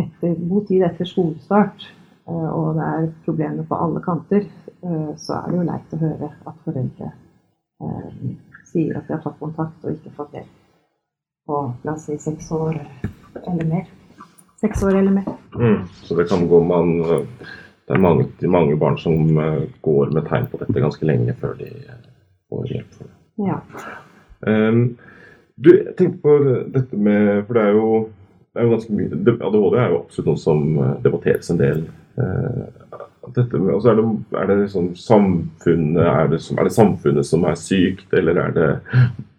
etter, 0.00 0.34
god 0.50 0.66
tid 0.66 0.82
etter 0.88 1.06
skolestart, 1.06 1.86
og 2.30 2.76
det 2.78 2.88
er 2.88 3.06
problemer 3.24 3.66
på 3.66 3.78
alle 3.78 4.02
kanter, 4.02 4.44
Eh, 4.82 5.16
så 5.16 5.34
er 5.34 5.50
det 5.50 5.58
jo 5.58 5.66
leit 5.68 5.92
å 5.92 6.00
høre 6.00 6.28
at 6.48 6.60
foreldre 6.64 7.10
eh, 7.84 8.12
sier 8.70 8.96
at 8.96 9.08
de 9.08 9.12
har 9.12 9.20
tatt 9.20 9.36
kontakt 9.40 9.84
og 9.84 9.92
ikke 9.92 10.12
fått 10.16 10.38
hjelp 10.38 10.54
på 11.48 11.58
la 11.84 11.92
oss 11.92 12.06
si 12.08 12.16
seks 12.20 12.48
år 12.56 12.78
eller 13.42 13.66
mer. 13.68 13.90
Seks 14.60 14.84
år 14.86 14.96
eller 15.02 15.12
mer. 15.18 15.28
Mm, 15.56 15.84
så 16.06 16.16
det 16.16 16.28
kan 16.30 16.46
gå 16.48 16.62
man 16.64 17.00
Det 17.00 17.96
er 17.96 18.02
mange, 18.04 18.28
mange, 18.46 18.76
barn 18.78 18.96
som 19.02 19.36
eh, 19.36 19.68
går 19.84 20.14
med 20.14 20.28
tegn 20.30 20.48
på 20.48 20.62
dette 20.62 20.84
ganske 20.86 21.04
lenge 21.04 21.34
før 21.42 21.58
de 21.58 21.68
får 22.50 22.74
hjelp. 22.74 23.00
Ja. 23.40 23.60
Um, 24.46 24.82
du, 25.60 25.70
jeg 25.76 25.94
tenkte 25.96 26.22
på 26.24 26.34
dette 26.72 26.96
med 26.96 27.42
For 27.44 27.58
det 27.58 27.62
er 27.62 27.74
jo, 27.76 27.88
det 28.50 28.60
er 28.60 28.66
jo 28.66 28.72
ganske 28.72 28.94
mye 28.96 29.34
ADHD 29.36 29.74
er 29.76 29.90
jo 29.92 29.98
absolutt 29.98 30.30
noe 30.30 30.40
som 30.40 30.62
eh, 30.80 30.94
debatteres 31.04 31.50
en 31.52 31.60
del. 31.60 31.82
Uh, 32.16 32.64
dette 33.34 33.58
med, 33.58 33.74
altså 33.74 33.90
er, 33.90 33.94
det, 34.00 34.04
er, 34.38 34.46
det 34.48 34.56
liksom 34.64 34.86
samfunnet, 34.98 36.02
er, 36.02 36.28
det, 36.32 36.38
er 36.56 36.64
det 36.66 36.72
samfunnet 36.74 37.26
som 37.26 37.44
er 37.46 37.54
sykt, 37.60 38.12
eller 38.16 38.34
er 38.42 38.50
det 38.56 38.70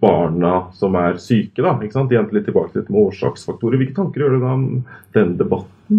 barna 0.03 0.53
som 0.77 0.95
er 0.99 1.13
syke? 1.21 1.61
da, 1.61 1.69
ikke 1.81 1.97
sant? 1.97 2.11
Igjen 2.13 2.29
litt 2.31 2.45
tilbake 2.47 2.71
til 2.71 2.81
dette 2.81 2.93
med 2.93 3.05
årsaksfaktorer. 3.09 3.77
Hvilke 3.81 3.97
tanker 3.97 4.19
gjør 4.23 4.33
du 4.35 4.39
da 4.43 4.51
om 4.55 4.65
den 5.17 5.29
debatten? 5.39 5.97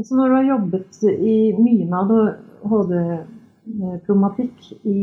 Altså 0.00 0.12
når 0.16 0.26
du 0.26 0.34
har 0.38 0.52
jobbet 0.54 0.92
i 1.10 1.12
mye 1.58 1.84
med 1.84 1.98
ADHD-problematikk 2.00 4.56
i 4.88 5.00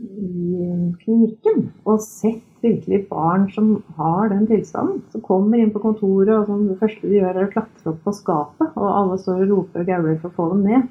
i 0.00 0.94
klinikken 1.02 1.66
og 1.88 2.00
sett 2.04 2.46
virkelig 2.62 3.06
barn 3.08 3.46
som 3.54 3.82
har 3.96 4.28
den 4.32 4.46
tilstanden. 4.48 5.02
Som 5.12 5.24
kommer 5.24 5.60
inn 5.60 5.72
på 5.74 5.82
kontoret, 5.82 6.32
og 6.36 6.48
som 6.48 6.66
det 6.68 6.78
første 6.80 7.08
de 7.08 7.18
gjør, 7.18 7.34
er 7.34 7.48
å 7.48 7.52
klatre 7.52 7.92
opp 7.92 8.00
på 8.04 8.14
skapet. 8.16 8.72
Og 8.76 8.88
alle 8.88 9.18
står 9.20 9.44
og 9.44 9.52
roper 9.54 9.84
og 9.84 9.92
gauler 9.92 10.18
for 10.22 10.30
å 10.30 10.36
få 10.38 10.48
dem 10.54 10.64
ned. 10.68 10.88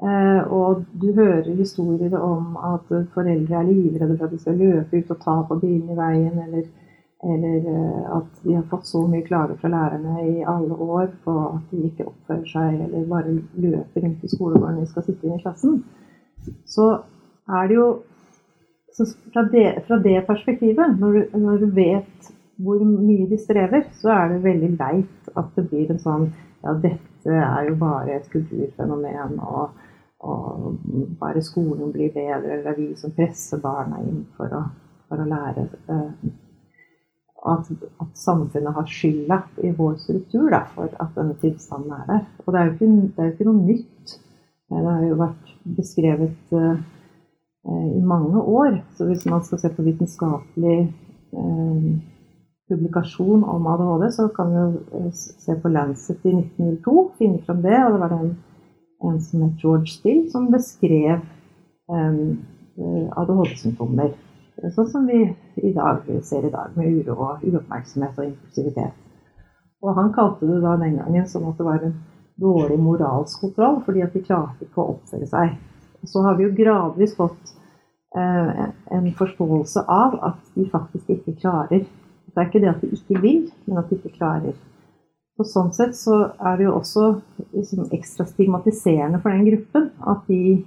Eh, 0.00 0.52
og 0.52 0.84
du 0.96 1.10
hører 1.12 1.50
historier 1.58 2.14
om 2.16 2.54
at 2.56 2.88
foreldre 3.14 3.58
er 3.58 3.66
livredde 3.68 4.14
for 4.16 4.28
at 4.28 4.32
de 4.32 4.38
skal 4.40 4.56
løpe 4.56 4.96
ut 4.96 5.10
og 5.12 5.18
ta 5.20 5.34
på 5.48 5.58
bilen 5.60 5.90
i 5.92 5.96
veien, 5.98 6.38
eller, 6.40 6.70
eller 7.20 7.66
eh, 7.74 8.06
at 8.16 8.40
de 8.46 8.56
har 8.56 8.64
fått 8.70 8.88
så 8.88 9.02
mye 9.04 9.26
klager 9.26 9.60
fra 9.60 9.68
lærerne 9.68 10.24
i 10.24 10.46
alle 10.48 10.72
år 10.72 11.10
på 11.24 11.36
at 11.50 11.74
de 11.74 11.82
ikke 11.90 12.08
oppfører 12.08 12.48
seg, 12.48 12.80
eller 12.86 13.10
bare 13.12 13.36
løper 13.66 14.06
rundt 14.06 14.24
i 14.24 14.32
skolegården 14.32 14.80
de 14.80 14.88
skal 14.88 15.04
sitte 15.04 15.28
inn 15.28 15.36
i 15.36 15.44
klassen. 15.44 15.82
Så 16.64 16.88
er 17.50 17.68
det 17.68 17.76
jo 17.76 17.90
så 19.00 19.32
fra 19.32 19.44
det, 19.52 19.82
fra 19.86 19.98
det 20.02 20.18
perspektivet, 20.26 20.98
når 21.00 21.12
du, 21.12 21.38
når 21.38 21.62
du, 21.64 21.66
vet 21.76 22.30
hvor 22.60 22.82
mye 22.84 23.28
de 23.30 23.38
strever, 23.40 23.86
så 23.96 24.12
er 24.14 24.34
det 24.34 24.42
veldig 24.44 24.70
leit 24.76 25.30
at 25.40 25.54
det 25.56 25.66
blir 25.70 25.92
en 25.94 26.02
sånn 26.02 26.30
Ja, 26.60 26.74
dette 26.76 27.32
er 27.32 27.70
jo 27.70 27.76
bare 27.80 28.18
et 28.18 28.26
kulturfenomen, 28.28 29.38
og, 29.40 29.78
og 30.28 30.74
bare 31.16 31.40
skolen 31.40 31.88
blir 31.94 32.10
bedre, 32.12 32.36
eller 32.36 32.66
det 32.66 32.74
er 32.74 32.76
vi 32.76 32.88
som 33.00 33.14
presser 33.16 33.62
barna 33.62 34.02
inn 34.04 34.26
for 34.36 34.52
å, 34.52 34.60
for 35.08 35.22
å 35.22 35.28
lære 35.30 35.64
uh, 35.88 36.10
at, 37.48 37.70
at, 38.04 38.10
samfunnet 38.20 38.76
har 38.76 38.92
skylda 38.92 39.40
i 39.64 39.72
vår 39.78 39.96
struktur 40.02 40.50
da, 40.52 40.66
for 40.74 40.92
at 41.00 41.16
denne 41.16 41.38
tilstanden 41.40 41.96
er 41.96 42.04
der. 42.10 42.28
Og 42.44 42.52
det 42.52 42.60
er 42.60 42.68
jo 42.68 42.76
ikke, 42.76 42.90
det 43.16 43.24
er 43.24 43.30
jo 43.30 43.36
ikke 43.38 43.48
noe 43.48 43.64
nytt. 43.70 44.16
Det 44.68 44.84
har 44.84 45.06
jo 45.08 45.20
vært 45.24 45.54
beskrevet 45.80 46.52
Eh, 46.52 46.76
i 47.68 48.02
mange 48.02 48.42
år. 48.42 48.84
Så 48.96 49.06
hvis 49.06 49.26
man 49.26 49.42
skal 49.44 49.58
se 49.58 49.68
på 49.68 49.82
vitenskapelig 49.82 50.78
eh, 51.32 51.90
publikasjon 52.70 53.44
om 53.44 53.66
ADHD, 53.66 54.06
så 54.12 54.28
kan 54.36 54.52
vi 54.52 54.62
jo 54.62 54.70
eh, 54.98 55.10
se 55.12 55.56
på 55.62 55.68
Lancet 55.68 56.24
i 56.24 56.32
1902, 56.36 57.10
finne 57.18 57.42
fram 57.46 57.62
det. 57.62 57.76
Og 57.84 57.92
det 57.92 58.00
var 58.00 58.16
en, 58.16 58.32
en 59.04 59.20
som 59.20 59.44
het 59.44 59.60
George 59.64 59.92
Still, 59.92 60.24
som 60.32 60.50
beskrev 60.52 61.20
eh, 61.92 62.18
ADHD-symptomer. 63.20 64.16
Sånn 64.60 64.90
som 64.92 65.06
vi 65.08 65.22
i 65.56 65.70
dag 65.72 66.04
ser 66.24 66.44
i 66.44 66.52
dag, 66.52 66.74
med 66.76 66.92
uro 67.00 67.30
uoppmerksomhet 67.40 68.18
og 68.18 68.26
impulsivitet. 68.26 68.96
Og 69.80 69.96
han 69.96 70.10
kalte 70.12 70.44
det 70.44 70.58
da 70.60 70.74
den 70.76 70.98
gangen 70.98 71.28
som 71.28 71.46
at 71.48 71.56
det 71.56 71.64
var 71.64 71.84
en 71.84 71.94
dårlig 72.40 72.76
moralsk 72.80 73.40
kontroll, 73.40 73.78
fordi 73.84 74.02
at 74.04 74.12
de 74.12 74.20
klarte 74.24 74.66
ikke 74.66 74.82
å 74.82 74.94
oppføre 74.94 75.28
seg 75.28 75.54
så 76.08 76.22
har 76.24 76.38
vi 76.38 76.46
jo 76.46 76.54
gradvis 76.56 77.16
fått 77.16 77.52
eh, 78.16 78.64
en 78.96 79.12
forståelse 79.18 79.84
av 79.88 80.18
at 80.30 80.40
de 80.54 80.66
faktisk 80.72 81.10
ikke 81.16 81.36
klarer. 81.42 81.86
Det 82.30 82.38
er 82.38 82.48
ikke 82.48 82.62
det 82.62 82.72
at 82.72 82.82
de 82.82 82.90
ikke 82.94 83.20
vil, 83.22 83.46
men 83.66 83.80
at 83.82 83.90
de 83.90 83.98
ikke 83.98 84.16
klarer. 84.16 84.56
Og 85.40 85.48
sånn 85.48 85.72
sett 85.72 85.96
så 85.96 86.16
er 86.36 86.58
det 86.58 86.66
jo 86.66 86.76
også 86.76 87.06
liksom 87.54 87.88
ekstra 87.96 88.26
stigmatiserende 88.28 89.22
for 89.22 89.32
den 89.32 89.46
gruppen 89.48 89.88
at 90.12 90.26
de 90.28 90.60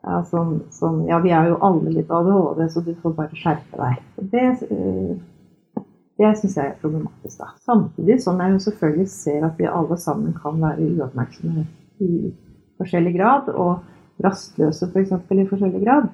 ja, 0.00 0.22
sånn, 0.24 0.54
sånn, 0.72 1.02
ja, 1.10 1.18
vi 1.20 1.32
er 1.36 1.50
jo 1.50 1.58
alle 1.66 1.92
litt 1.92 2.08
ADHD, 2.08 2.62
så 2.72 2.80
du 2.84 2.94
får 3.02 3.12
bare 3.18 3.36
skjerpe 3.36 3.80
deg. 3.80 3.98
Det, 4.32 4.46
eh, 4.72 5.84
det 6.20 6.30
syns 6.40 6.56
jeg 6.56 6.70
er 6.70 6.78
problematisk. 6.80 7.36
da. 7.42 7.50
Samtidig 7.66 8.20
som 8.24 8.40
jeg 8.40 8.54
jo 8.54 8.62
selvfølgelig 8.64 9.08
ser 9.12 9.44
at 9.44 9.60
vi 9.60 9.68
alle 9.68 9.98
sammen 10.00 10.32
kan 10.40 10.60
være 10.62 10.88
uoppmerksomme 10.94 11.66
i 12.00 12.32
forskjellig 12.80 13.14
grad. 13.18 13.52
og 13.52 13.84
rastløse. 14.24 14.90
For 14.92 15.02
i 15.38 15.46
forskjellig 15.48 15.84
grad. 15.84 16.10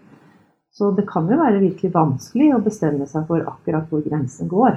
Så 0.76 0.90
det 0.92 1.06
kan 1.08 1.28
jo 1.30 1.38
være 1.40 1.62
virkelig 1.62 1.94
vanskelig 1.94 2.50
å 2.52 2.60
bestemme 2.60 3.06
seg 3.08 3.24
for 3.28 3.40
akkurat 3.48 3.88
hvor 3.88 4.02
grensen 4.04 4.50
går. 4.50 4.74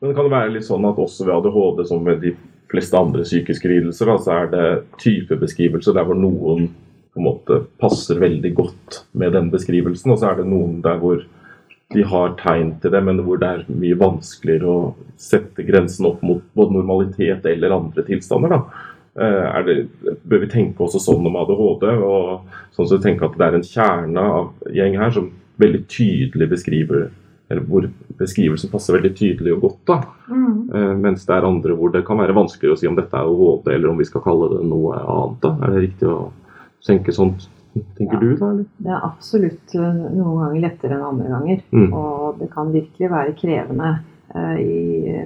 Men 0.00 0.10
det 0.10 0.16
kan 0.16 0.30
være 0.32 0.54
litt 0.54 0.64
sånn 0.64 0.86
at 0.88 1.00
også 1.00 1.26
ved 1.26 1.34
ADHD, 1.34 1.82
som 1.90 2.06
ved 2.06 2.22
de 2.24 2.32
fleste 2.72 2.96
andre 2.96 3.26
psykiske 3.26 3.68
lidelser, 3.68 4.14
så 4.24 4.38
er 4.38 4.48
det 4.54 4.64
typebeskrivelse 5.02 5.92
der 5.94 6.08
hvor 6.08 6.16
noen 6.16 6.70
på 7.14 7.20
en 7.20 7.28
måte 7.28 7.60
passer 7.78 8.18
veldig 8.18 8.50
godt 8.56 9.02
med 9.12 9.36
den 9.36 9.52
beskrivelsen, 9.52 10.14
og 10.14 10.18
så 10.22 10.32
er 10.32 10.40
det 10.40 10.48
noen 10.48 10.80
der 10.82 10.96
hvor 11.02 11.20
de 11.94 12.02
har 12.08 12.32
tegn 12.40 12.72
til 12.82 12.90
det, 12.94 13.02
men 13.06 13.20
hvor 13.22 13.38
det 13.38 13.50
er 13.50 13.66
mye 13.68 13.98
vanskeligere 14.00 14.70
å 14.70 14.94
sette 15.20 15.62
grensen 15.68 16.08
opp 16.08 16.24
mot 16.26 16.42
både 16.56 16.74
normalitet 16.74 17.46
eller 17.46 17.76
andre 17.76 18.02
tilstander. 18.08 18.56
da. 18.56 18.93
Eh, 19.14 19.58
det, 19.66 19.76
bør 20.26 20.42
vi 20.42 20.50
tenke 20.50 20.84
også 20.84 21.02
sånn 21.02 21.26
om 21.26 21.36
ADHD. 21.42 21.88
og 22.02 22.54
sånn 22.74 22.90
så 22.90 23.00
tenke 23.02 23.26
at 23.26 23.38
Det 23.38 23.46
er 23.46 23.58
en 23.58 23.68
kjerne 23.68 24.28
av 24.38 24.72
gjeng 24.74 24.98
her 24.98 25.10
som 25.14 25.30
veldig 25.62 25.84
tydelig 25.86 26.50
beskriver 26.50 27.10
eller 27.50 27.64
hvor 27.68 27.86
beskrivelsen 28.18 28.70
passer 28.72 28.96
veldig 28.96 29.12
tydelig 29.18 29.52
og 29.54 29.66
godt. 29.66 29.80
da. 29.86 29.98
Mm. 30.28 30.70
Eh, 30.74 30.94
mens 30.96 31.26
det 31.26 31.34
er 31.36 31.46
andre 31.46 31.76
hvor 31.76 31.92
det 31.92 32.04
kan 32.06 32.18
være 32.18 32.36
vanskeligere 32.36 32.76
å 32.76 32.80
si 32.80 32.88
om 32.88 32.96
dette 32.96 33.16
er 33.16 33.28
ADHD, 33.28 33.74
eller 33.74 33.90
om 33.90 34.00
vi 34.00 34.08
skal 34.08 34.24
kalle 34.24 34.48
det 34.54 34.62
noe 34.70 34.96
annet. 35.02 35.40
da. 35.44 35.52
Er 35.60 35.74
det 35.74 35.84
riktig 35.84 36.08
å 36.08 36.32
tenke 36.86 37.14
sånn? 37.14 37.36
Tenker 37.98 38.16
ja, 38.16 38.20
du 38.20 38.36
da? 38.38 38.50
Eller? 38.54 38.66
Det 38.78 38.92
er 38.94 39.06
absolutt 39.10 39.74
eh, 39.74 40.02
noen 40.14 40.42
ganger 40.42 40.60
lettere 40.62 40.96
enn 40.96 41.08
andre 41.10 41.32
ganger. 41.34 41.62
Mm. 41.74 41.88
Og 41.92 42.42
det 42.42 42.50
kan 42.54 42.74
virkelig 42.74 43.10
være 43.10 43.38
krevende 43.38 43.90
uh, 44.34 44.56
i 44.62 45.24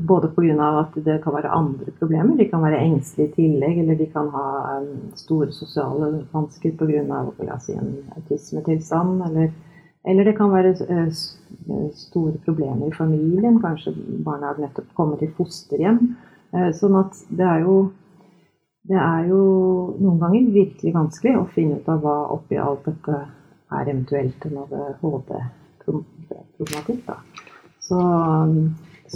både 0.00 0.28
pga. 0.28 0.80
at 0.80 1.04
det 1.04 1.24
kan 1.24 1.34
være 1.34 1.48
andre 1.48 1.92
problemer. 1.98 2.36
De 2.36 2.50
kan 2.50 2.62
være 2.62 2.80
engstelige 2.80 3.28
i 3.28 3.34
tillegg, 3.34 3.78
eller 3.78 3.94
de 3.94 4.06
kan 4.06 4.28
ha 4.28 4.80
store 5.14 5.52
sosiale 5.52 6.26
vansker 6.32 6.70
pga. 6.78 7.58
Si, 7.60 7.72
en 7.72 7.96
autismetilstand. 8.16 9.22
Eller, 9.28 9.50
eller, 10.04 10.24
det 10.24 10.36
kan 10.36 10.52
være 10.52 10.76
eh, 10.88 11.06
eh, 11.06 11.90
store 11.94 12.32
problemer 12.44 12.86
i 12.86 12.96
familien. 12.98 13.62
Kanskje 13.62 13.94
barna 14.24 14.46
har 14.46 14.58
nettopp 14.60 14.94
kommet 14.94 15.22
i 15.22 15.30
fosterhjem. 15.38 16.16
Eh, 16.52 16.72
sånn 16.72 16.96
at 16.98 17.12
det 17.28 17.46
er 17.46 17.60
jo 17.66 17.90
det 18.86 19.00
er 19.02 19.24
jo 19.26 19.96
noen 19.98 20.20
ganger 20.20 20.52
virkelig 20.54 20.94
vanskelig 20.94 21.36
å 21.40 21.52
finne 21.54 21.76
ut 21.80 21.88
av 21.90 22.00
hva 22.04 22.18
oppi 22.36 22.56
alt 22.62 22.84
dette 22.86 23.14
er 23.74 23.84
eventuelt 23.88 24.40
en 24.46 24.58
ADHD-problematikk. 24.62 27.02
Så 27.82 27.98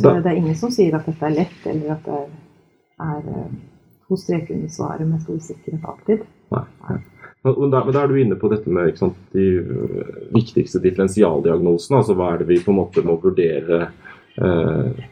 så 0.01 0.09
da. 0.09 0.21
det 0.25 0.33
er 0.33 0.41
ingen 0.41 0.59
som 0.59 0.73
sier 0.75 0.97
at 0.97 1.07
dette 1.09 1.29
er 1.29 1.37
lett, 1.37 1.61
eller 1.71 1.95
at 1.97 2.09
det 2.09 2.19
er, 3.07 3.31
eh, 3.37 3.53
to 4.09 4.19
streker 4.19 4.57
under 4.57 4.75
svaret 4.75 5.09
med 5.09 5.23
stor 5.23 5.39
sikkerhet 5.45 5.89
alltid. 5.93 6.27
Nei. 6.57 6.67
Nei. 6.89 6.99
Men 7.43 7.71
da, 7.73 7.85
men 7.85 7.95
da, 7.95 8.03
er 8.03 8.11
du 8.11 8.19
inne 8.21 8.37
på 8.37 8.51
dette 8.53 8.69
med 8.73 8.99
sant, 8.99 9.17
de 9.33 9.47
eh, 9.61 10.11
viktigste 10.35 10.83
differensialdiagnosene. 10.85 12.03
altså 12.03 12.17
Hva 12.19 12.35
er 12.35 12.43
det 12.43 12.51
vi 12.51 12.61
på 12.65 12.75
en 12.75 12.81
måte 12.83 13.05
må 13.07 13.17
vurdere 13.23 13.81
eh, 14.37 15.07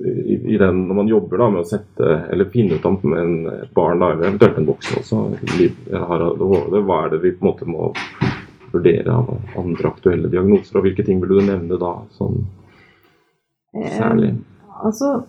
i, 0.00 0.54
i, 0.54 0.58
den, 0.58 0.84
når 0.88 0.98
man 1.02 1.10
jobber 1.10 1.42
da, 1.42 1.48
med 1.54 1.62
å 1.62 1.68
sette, 1.68 2.10
eller 2.32 2.50
finne 2.50 2.78
ut 2.78 2.86
om 2.88 2.98
en, 3.14 3.34
et 3.52 3.72
barn, 3.76 4.02
da, 4.02 4.12
eller 4.14 4.30
eventuelt 4.30 4.58
en 4.58 4.68
voksen 4.70 5.00
også, 5.02 5.22
har 6.08 6.26
ADHD, 6.30 6.78
hva 6.86 7.02
er 7.04 7.14
det 7.14 7.20
vi 7.24 7.34
på 7.36 7.44
en 7.44 7.50
måte 7.50 7.68
må 7.68 7.90
vurdere 8.70 9.14
av 9.14 9.58
andre 9.58 9.90
aktuelle 9.90 10.30
diagnoser? 10.30 10.78
Og 10.78 10.86
hvilke 10.86 11.06
ting 11.06 11.20
vil 11.22 11.36
du 11.36 11.42
nevne 11.44 11.78
da? 11.80 11.96
sånn 12.16 12.40
Særlig? 13.74 14.28
Eh, 14.28 14.84
altså, 14.86 15.22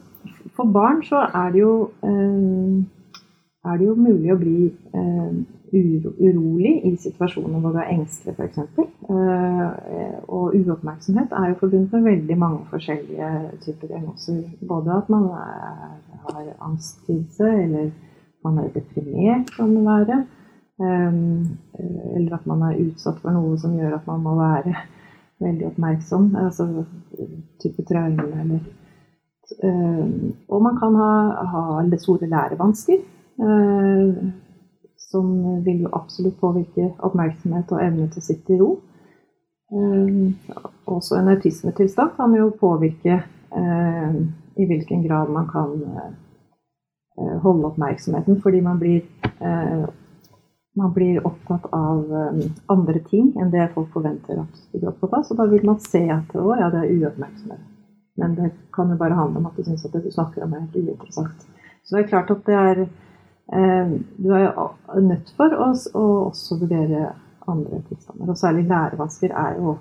for 0.56 0.64
barn 0.64 1.04
så 1.04 1.16
er 1.16 1.52
det 1.52 1.60
jo 1.60 1.90
eh, 2.04 2.84
er 3.66 3.78
det 3.78 3.88
jo 3.88 3.96
mulig 3.96 4.34
å 4.34 4.38
bli 4.40 4.72
eh, 4.98 5.34
uro, 5.74 6.14
urolig 6.20 6.74
i 6.90 6.96
situasjoner 7.00 7.62
hvor 7.62 7.76
du 7.76 7.80
er 7.80 7.92
engstelig, 7.94 8.34
f.eks. 8.34 8.58
Og 10.28 10.56
uoppmerksomhet 10.58 11.36
er 11.38 11.52
jo 11.52 11.60
forbundet 11.60 11.94
med 11.94 12.08
veldig 12.10 12.38
mange 12.42 12.66
forskjellige 12.72 13.30
typer 13.66 13.92
diagnoser. 13.94 14.42
Både 14.68 14.98
at 14.98 15.12
man 15.14 15.30
er, 15.30 15.94
har 16.26 16.50
angstkrise, 16.68 17.48
eller 17.64 17.92
man 18.44 18.58
er 18.64 18.74
deprimert, 18.74 19.54
kan 19.56 19.76
det 19.76 19.86
være. 19.86 20.18
Eller 20.82 22.34
at 22.36 22.50
man 22.50 22.66
er 22.66 22.82
utsatt 22.82 23.22
for 23.22 23.36
noe 23.36 23.58
som 23.62 23.78
gjør 23.78 24.00
at 24.00 24.10
man 24.10 24.26
må 24.26 24.36
være 24.42 24.76
veldig 25.42 25.68
oppmerksom. 25.72 26.30
Altså 26.36 26.68
type 27.62 27.86
traume 27.90 28.28
eller 28.44 28.62
uh, 29.64 30.06
Og 30.48 30.64
man 30.64 30.78
kan 30.80 30.96
ha, 30.96 31.12
ha 31.54 31.98
store 31.98 32.30
lærevansker. 32.30 33.04
Uh, 33.42 34.32
som 35.12 35.28
vil 35.66 35.82
jo 35.84 35.90
absolutt 35.94 36.38
påvirke 36.40 36.94
oppmerksomhet 37.04 37.72
og 37.76 37.84
evne 37.84 38.08
til 38.08 38.22
å 38.22 38.26
sitte 38.26 38.54
i 38.56 38.60
ro. 38.62 38.70
også 40.86 41.18
en 41.18 41.32
autismetilstand 41.34 42.14
kan 42.16 42.36
jo 42.36 42.50
påvirke 42.60 43.18
i 44.56 44.68
hvilken 44.70 45.04
grad 45.04 45.32
man 45.32 45.50
kan 45.52 45.70
holde 47.44 47.68
oppmerksomheten, 47.68 48.40
fordi 48.42 48.62
man 48.62 48.80
blir 48.80 49.04
man 50.80 50.94
blir 50.96 51.20
opptatt 51.28 51.66
av 51.76 52.14
andre 52.72 53.00
ting 53.10 53.34
enn 53.40 53.52
det 53.52 53.66
folk 53.74 53.90
forventer 53.92 54.40
at 54.40 54.62
du 54.72 54.80
blir 54.80 54.92
opptatt 54.94 55.18
av. 55.18 55.26
Så 55.28 55.36
da 55.36 55.46
vil 55.52 55.66
man 55.68 55.82
se 55.84 56.06
at 56.14 56.32
å 56.40 56.56
ja, 56.56 56.70
det 56.72 56.86
er 56.86 56.94
uoppmerksomhet. 56.96 57.68
Men 58.22 58.36
det 58.36 58.52
kan 58.74 58.90
jo 58.92 58.98
bare 59.00 59.18
handle 59.18 59.40
om 59.40 59.48
at 59.50 59.58
du 59.58 59.64
syns 59.64 59.86
at 59.86 59.94
det 59.96 60.04
du 60.06 60.12
snakker 60.12 60.44
om 60.46 60.54
er 60.54 60.66
helt 60.66 60.76
uinteressant. 60.76 61.46
Så 61.84 61.96
det 61.96 62.04
er 62.04 62.10
klart 62.12 62.32
at 62.34 62.44
det 62.46 62.58
er 62.58 62.82
eh, 62.84 63.94
Du 64.18 64.32
er 64.36 64.44
jo 64.48 64.68
nødt 65.08 65.32
for 65.38 65.56
å, 65.56 65.72
å 65.98 66.06
også 66.28 66.60
vurdere 66.62 67.14
andre 67.50 67.82
tilstander. 67.90 68.30
Og 68.30 68.40
særlig 68.40 68.68
lærevansker 68.70 69.34
er 69.44 69.58
jo 69.60 69.76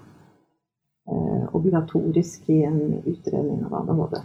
eh, 1.10 1.44
obligatorisk 1.58 2.48
i 2.50 2.62
en 2.68 2.80
utredning 3.04 3.66
av 3.68 3.82
ADHD. 3.82 4.20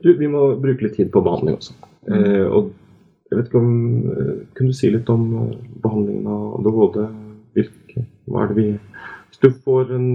Du, 0.00 0.14
vi 0.16 0.28
må 0.30 0.46
bruke 0.60 0.86
litt 0.86 0.96
tid 0.96 1.10
på 1.12 1.22
behandling 1.24 1.58
også. 1.60 1.76
Eh, 2.08 2.46
og 2.46 2.72
ikke 3.50 3.60
om 3.60 3.72
eh, 4.14 4.36
Kunne 4.54 4.70
du 4.70 4.78
si 4.78 4.92
litt 4.94 5.10
om 5.10 5.26
eh, 5.42 5.58
behandlingen 5.82 6.30
av 6.30 6.60
ADHD? 6.60 7.02
Hvilke, 7.58 8.06
hva 8.30 8.44
er 8.44 8.52
det 8.52 8.60
vi 8.60 8.68
hvis 9.30 9.38
du, 9.42 9.70
en, 9.94 10.06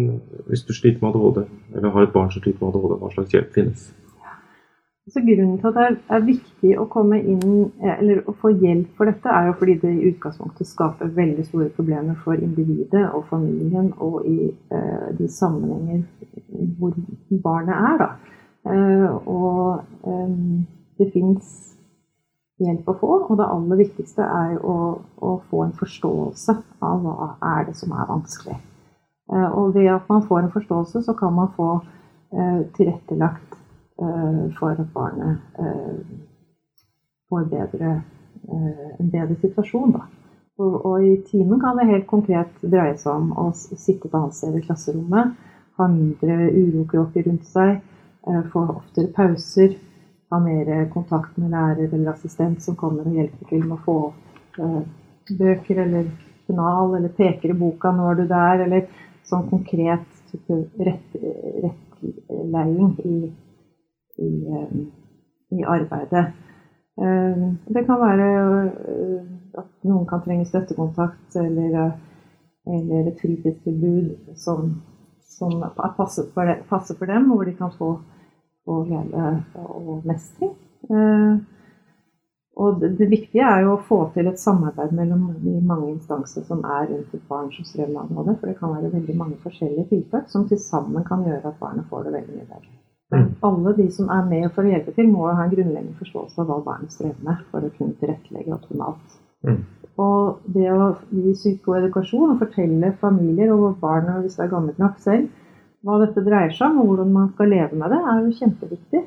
hvis 0.48 0.66
du 0.68 0.74
sliter 0.76 1.00
med 1.02 1.16
ADHD, 1.16 1.46
eller 1.76 1.94
har 1.94 2.04
et 2.04 2.12
barn 2.14 2.32
som 2.32 2.42
sliter 2.44 2.60
med 2.62 2.76
ADHD, 2.76 2.98
hva 3.00 3.12
slags 3.14 3.34
hjelp 3.34 3.54
finnes? 3.56 3.86
Så 5.08 5.22
grunnen 5.22 5.60
til 5.62 5.70
at 5.70 5.76
det 5.78 6.16
er 6.18 6.24
viktig 6.26 6.72
å 6.82 6.88
komme 6.90 7.20
inn, 7.22 7.68
eller 7.80 8.24
å 8.26 8.34
få 8.42 8.52
hjelp 8.58 8.96
for 8.98 9.06
dette, 9.08 9.30
er 9.30 9.52
jo 9.52 9.58
fordi 9.60 9.76
det 9.84 9.92
i 9.94 10.08
utgangspunktet 10.10 10.68
skaper 10.68 11.12
veldig 11.14 11.46
store 11.46 11.68
problemer 11.78 12.18
for 12.26 12.42
individet 12.42 13.04
og 13.12 13.28
familien 13.30 13.92
og 14.02 14.26
i 14.26 14.50
eh, 14.50 15.06
de 15.20 15.30
sammenhenger 15.30 16.04
hvor 16.80 16.98
barnet 17.46 17.78
er. 17.92 18.02
Da. 18.02 18.10
Eh, 18.74 19.30
og 19.30 20.10
eh, 20.10 20.36
det 20.98 21.12
fins 21.14 21.75
hjelp 22.62 22.88
å 22.88 22.96
få, 23.00 23.12
og 23.30 23.36
det 23.40 23.50
aller 23.52 23.82
viktigste 23.82 24.24
er 24.24 24.56
å, 24.64 24.78
å 25.20 25.34
få 25.50 25.66
en 25.66 25.76
forståelse 25.76 26.56
av 26.86 27.04
hva 27.04 27.34
er 27.56 27.68
det 27.68 27.76
som 27.80 27.92
er 27.96 28.08
vanskelig. 28.10 28.56
Eh, 29.34 29.50
og 29.58 29.74
ved 29.76 29.90
at 29.92 30.10
man 30.10 30.26
får 30.28 30.40
en 30.40 30.52
forståelse, 30.54 31.02
så 31.02 31.14
kan 31.14 31.34
man 31.34 31.52
få 31.56 31.70
eh, 32.32 32.62
tilrettelagt 32.78 33.58
eh, 34.02 34.44
for 34.60 34.72
at 34.72 34.92
barnet 34.94 35.42
får 37.30 37.48
bedre, 37.50 37.96
en 38.46 39.10
bedre 39.10 39.36
situasjon. 39.42 39.96
Da. 39.96 40.04
Og, 40.62 40.76
og, 40.86 41.04
i 41.04 41.16
timen 41.26 41.60
kan 41.60 41.80
det 41.80 41.88
helt 41.90 42.06
konkret 42.08 42.52
dreie 42.62 42.94
seg 43.02 43.18
om 43.18 43.32
å 43.34 43.48
sitte 43.56 44.08
et 44.08 44.14
annet 44.14 44.38
sted 44.38 44.56
i 44.56 44.62
klasserommet, 44.64 45.34
ha 45.76 45.88
mindre 45.90 46.52
urokråker 46.54 47.26
rundt 47.26 47.50
seg, 47.50 47.82
få 48.54 48.62
oftere 48.76 49.10
pauser, 49.16 49.74
ha 50.32 50.40
mer 50.42 50.90
kontakt 50.94 51.38
med 51.38 51.52
lærer 51.54 51.94
eller 51.94 52.14
assistent 52.14 52.64
som 52.64 52.76
kommer 52.76 53.06
og 53.06 53.18
hjelper 53.18 53.50
til 53.50 53.66
med 53.66 53.78
å 53.78 53.84
få 53.86 53.98
opp 54.10 54.24
bøker 55.34 55.82
eller 55.82 56.06
journal, 56.48 56.96
eller 56.96 57.10
peker 57.10 57.50
i 57.50 57.58
boka 57.58 57.92
'nå 57.92 58.12
er 58.12 58.16
du 58.16 58.28
der', 58.28 58.64
eller 58.66 58.88
sånn 59.24 59.50
konkret 59.50 60.06
type 60.32 60.58
rett, 60.86 61.16
rettleiing 61.64 62.96
i, 63.06 63.34
i, 64.18 64.32
eh, 64.58 64.76
i, 65.58 65.64
arbeidet. 65.64 66.26
Eh, 67.02 67.46
det 67.68 67.86
kan 67.86 68.02
være 68.02 68.28
eh, 68.32 69.22
at 69.58 69.72
noen 69.84 70.06
kan 70.10 70.22
trenge 70.22 70.46
støttekontakt 70.46 71.36
eller, 71.36 71.96
eller 72.68 73.08
et 73.10 73.22
fritidstilbud 73.22 74.36
som, 74.36 74.82
som 75.22 75.64
passer, 75.98 76.30
for 76.34 76.46
dem, 76.46 76.64
passer, 76.70 76.96
for 77.00 77.06
dem, 77.10 77.32
hvor 77.32 77.46
de 77.46 77.56
kan 77.58 77.74
få, 77.80 77.96
få 78.66 78.82
glede 78.88 79.28
og 79.64 80.08
mestring. 80.08 80.56
Og 82.56 82.80
det, 82.80 82.94
det, 83.00 83.10
viktige 83.12 83.44
er 83.44 83.66
jo 83.66 83.74
å 83.74 83.84
få 83.84 83.98
til 84.16 84.30
et 84.32 84.40
samarbeid 84.40 84.94
mellom 84.96 85.28
de 85.42 85.58
mange 85.60 85.90
instanser 85.92 86.46
som 86.48 86.62
er 86.64 86.88
rundt 86.88 87.12
et 87.18 87.28
barn 87.28 87.50
som 87.52 87.68
strever 87.68 87.92
med 87.92 88.16
ADHD. 88.16 88.32
For 88.40 88.48
det 88.52 88.58
kan 88.62 88.76
være 88.78 88.94
veldig 88.94 89.16
mange 89.20 89.40
forskjellige 89.44 89.90
tiltak 89.92 90.32
som 90.32 90.48
til 90.48 90.62
sammen 90.64 91.04
kan 91.08 91.26
gjøre 91.28 91.52
at 91.52 91.60
barnet 91.60 91.90
får 91.92 92.08
det 92.08 92.16
veldig 92.16 92.38
mye 92.38 92.48
bedre. 92.54 92.76
Men 93.12 93.26
mm. 93.26 93.34
alle 93.50 93.74
de 93.78 93.90
som 93.94 94.10
er 94.10 94.30
med 94.30 94.48
for 94.56 94.64
å 94.64 94.72
hjelpe 94.72 94.96
til, 94.96 95.12
må 95.12 95.28
ha 95.28 95.44
en 95.44 95.52
grunnleggende 95.52 96.00
forståelse 96.00 96.42
av 96.42 96.48
hva 96.50 96.62
barnet 96.66 96.96
strever 96.96 97.28
med, 97.28 97.44
for 97.52 97.68
å 97.68 97.74
kunne 97.76 98.00
tilrettelegge 98.00 98.56
optimalt. 98.56 99.20
Mm. 99.46 99.60
Og 100.06 100.48
det 100.56 100.72
å 100.72 100.88
gi 101.12 101.36
psykoedukasjon 101.36 102.34
og 102.34 102.40
fortelle 102.42 102.96
familier 103.04 103.52
og 103.54 103.78
barn, 103.84 104.10
hvis 104.24 104.40
det 104.40 104.48
er 104.48 104.56
gammelt 104.56 104.80
nok 104.82 104.98
selv, 105.04 105.28
hva 105.86 106.00
dette 106.02 106.24
dreier 106.26 106.54
seg 106.56 106.74
om, 106.74 106.82
og 106.82 106.90
hvordan 106.90 107.14
man 107.14 107.30
skal 107.36 107.52
leve 107.54 107.78
med 107.78 107.94
det, 107.94 108.02
er 108.02 108.24
jo 108.24 108.38
kjempeviktig. 108.40 109.02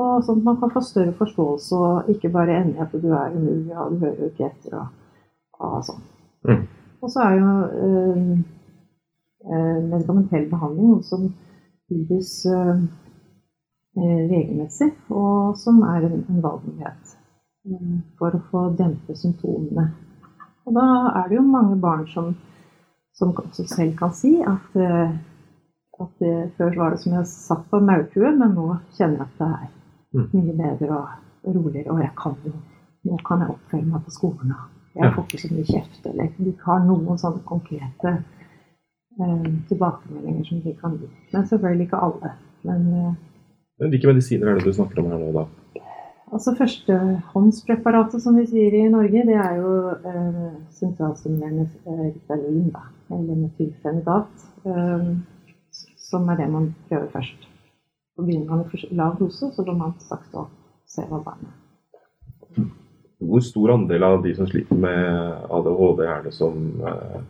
Og 0.00 0.24
sånn 0.24 0.40
at 0.40 0.46
man 0.46 0.58
kan 0.60 0.72
få 0.72 0.82
større 0.84 1.12
forståelse 1.18 1.76
og 1.76 2.10
ikke 2.12 2.30
bare 2.32 2.60
ende 2.60 2.78
i 2.78 2.84
at 2.84 2.92
du 2.94 3.08
er 3.10 3.34
umulig 3.34 3.74
og 3.74 3.94
du 3.94 4.04
hører 4.04 4.20
jo 4.22 4.30
ikke 4.30 4.46
etter 4.46 4.76
og, 4.78 4.92
og 5.66 5.78
sånn. 5.88 6.02
Mm. 6.48 6.62
Og 7.00 7.12
så 7.12 7.24
er 7.24 7.36
jo 7.40 7.54
øh, 7.84 8.28
medikamentell 9.88 10.46
behandling 10.50 10.92
noe 10.92 11.06
som 11.08 11.26
tilbys 11.90 12.34
øh, 12.52 12.84
regelmessig, 14.30 14.92
og 15.10 15.56
som 15.58 15.80
er 15.88 16.06
en, 16.06 16.20
en 16.28 16.44
valgmulighet 16.44 17.16
for 18.20 18.36
å 18.36 18.44
få 18.52 18.62
dempe 18.78 19.16
symptomene. 19.18 19.88
Og 20.68 20.76
da 20.76 20.86
er 21.20 21.28
det 21.28 21.40
jo 21.40 21.48
mange 21.48 21.76
barn 21.80 22.06
som, 22.12 22.30
som 23.16 23.34
selv 23.58 23.96
kan 23.98 24.14
si 24.16 24.36
at, 24.46 24.76
at 26.00 26.22
det, 26.22 26.34
før 26.56 26.76
var 26.78 26.94
det 26.94 27.02
som 27.02 27.14
jeg 27.18 27.28
satt 27.28 27.66
på 27.70 27.80
maurtue, 27.84 28.32
men 28.36 28.56
nå 28.56 28.66
kjenner 28.96 29.22
jeg 29.22 29.28
at 29.28 29.38
det 29.40 29.50
er 29.50 29.68
Mm. 30.14 30.26
Mye 30.32 30.52
bedre 30.58 30.96
og 30.96 31.54
roligere. 31.54 31.90
Og 31.90 32.00
jeg 32.00 32.10
kan 32.22 32.36
jo 32.44 32.52
Nå 33.04 33.16
kan 33.24 33.40
jeg 33.40 33.48
oppføre 33.48 33.86
meg 33.88 34.02
på 34.04 34.10
skolen. 34.12 34.50
Jeg 34.92 35.12
får 35.14 35.22
ikke 35.24 35.38
så 35.40 35.48
mye 35.54 35.64
kjeft. 35.64 36.02
Eller 36.10 36.26
de 36.36 36.50
har 36.66 36.82
noen 36.84 37.16
sånne 37.22 37.40
konkrete 37.48 38.10
eh, 38.12 39.46
tilbakemeldinger 39.70 40.44
som 40.44 40.58
de 40.60 40.74
kan 40.82 40.98
gi. 41.00 41.08
Men 41.32 41.46
selvfølgelig 41.48 41.86
ikke 41.86 42.02
alle. 42.06 42.32
Men, 42.68 42.82
eh, 42.98 43.14
Hvilke 43.86 44.10
medisiner 44.10 44.50
er 44.50 44.58
det 44.58 44.66
du 44.68 44.76
snakker 44.76 45.00
om 45.00 45.08
her 45.08 45.22
nå, 45.22 45.30
da? 45.32 45.46
Altså 46.28 46.52
Førstehåndspreparatet 46.58 48.20
som 48.20 48.36
vi 48.36 48.44
sier 48.52 48.76
i 48.76 48.84
Norge, 48.92 49.24
det 49.30 49.38
er 49.46 49.56
jo 49.56 49.72
eh, 49.96 50.52
sentralstimulerende 50.76 51.70
eh, 51.86 52.04
Ritalin, 52.10 52.68
da, 52.74 52.84
eller 53.16 53.40
metylfenidat, 53.46 54.44
eh, 54.68 55.08
som 56.10 56.28
er 56.28 56.40
det 56.42 56.50
man 56.50 56.72
prøver 56.88 57.08
først. 57.14 57.46
Så 58.16 58.26
begynner 58.26 58.50
man 58.50 58.64
i 58.74 58.94
lav 58.98 59.16
dose, 59.18 59.50
så 59.54 59.64
går 59.64 59.76
man 59.78 59.94
sakte 60.02 60.42
opp 60.42 60.50
og 60.50 60.90
ser 60.90 61.06
hva 61.08 61.20
barnet 61.24 62.66
Hvor 63.20 63.42
stor 63.44 63.74
andel 63.76 64.04
av 64.04 64.22
de 64.24 64.34
som 64.36 64.48
sliter 64.50 64.76
med 64.76 65.46
ADHD, 65.48 66.02
er 66.04 66.22
det 66.26 66.34
som 66.34 66.56
uh, 66.82 67.20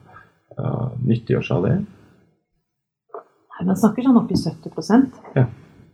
uh, 0.56 0.88
nyttiggjør 1.04 1.46
seg 1.46 1.56
av 1.58 1.66
det? 1.68 1.74
Nei, 3.60 3.66
Man 3.68 3.76
snakker 3.76 4.06
sånn 4.06 4.20
oppi 4.22 4.38
70 4.40 5.36
Ja, 5.36 5.46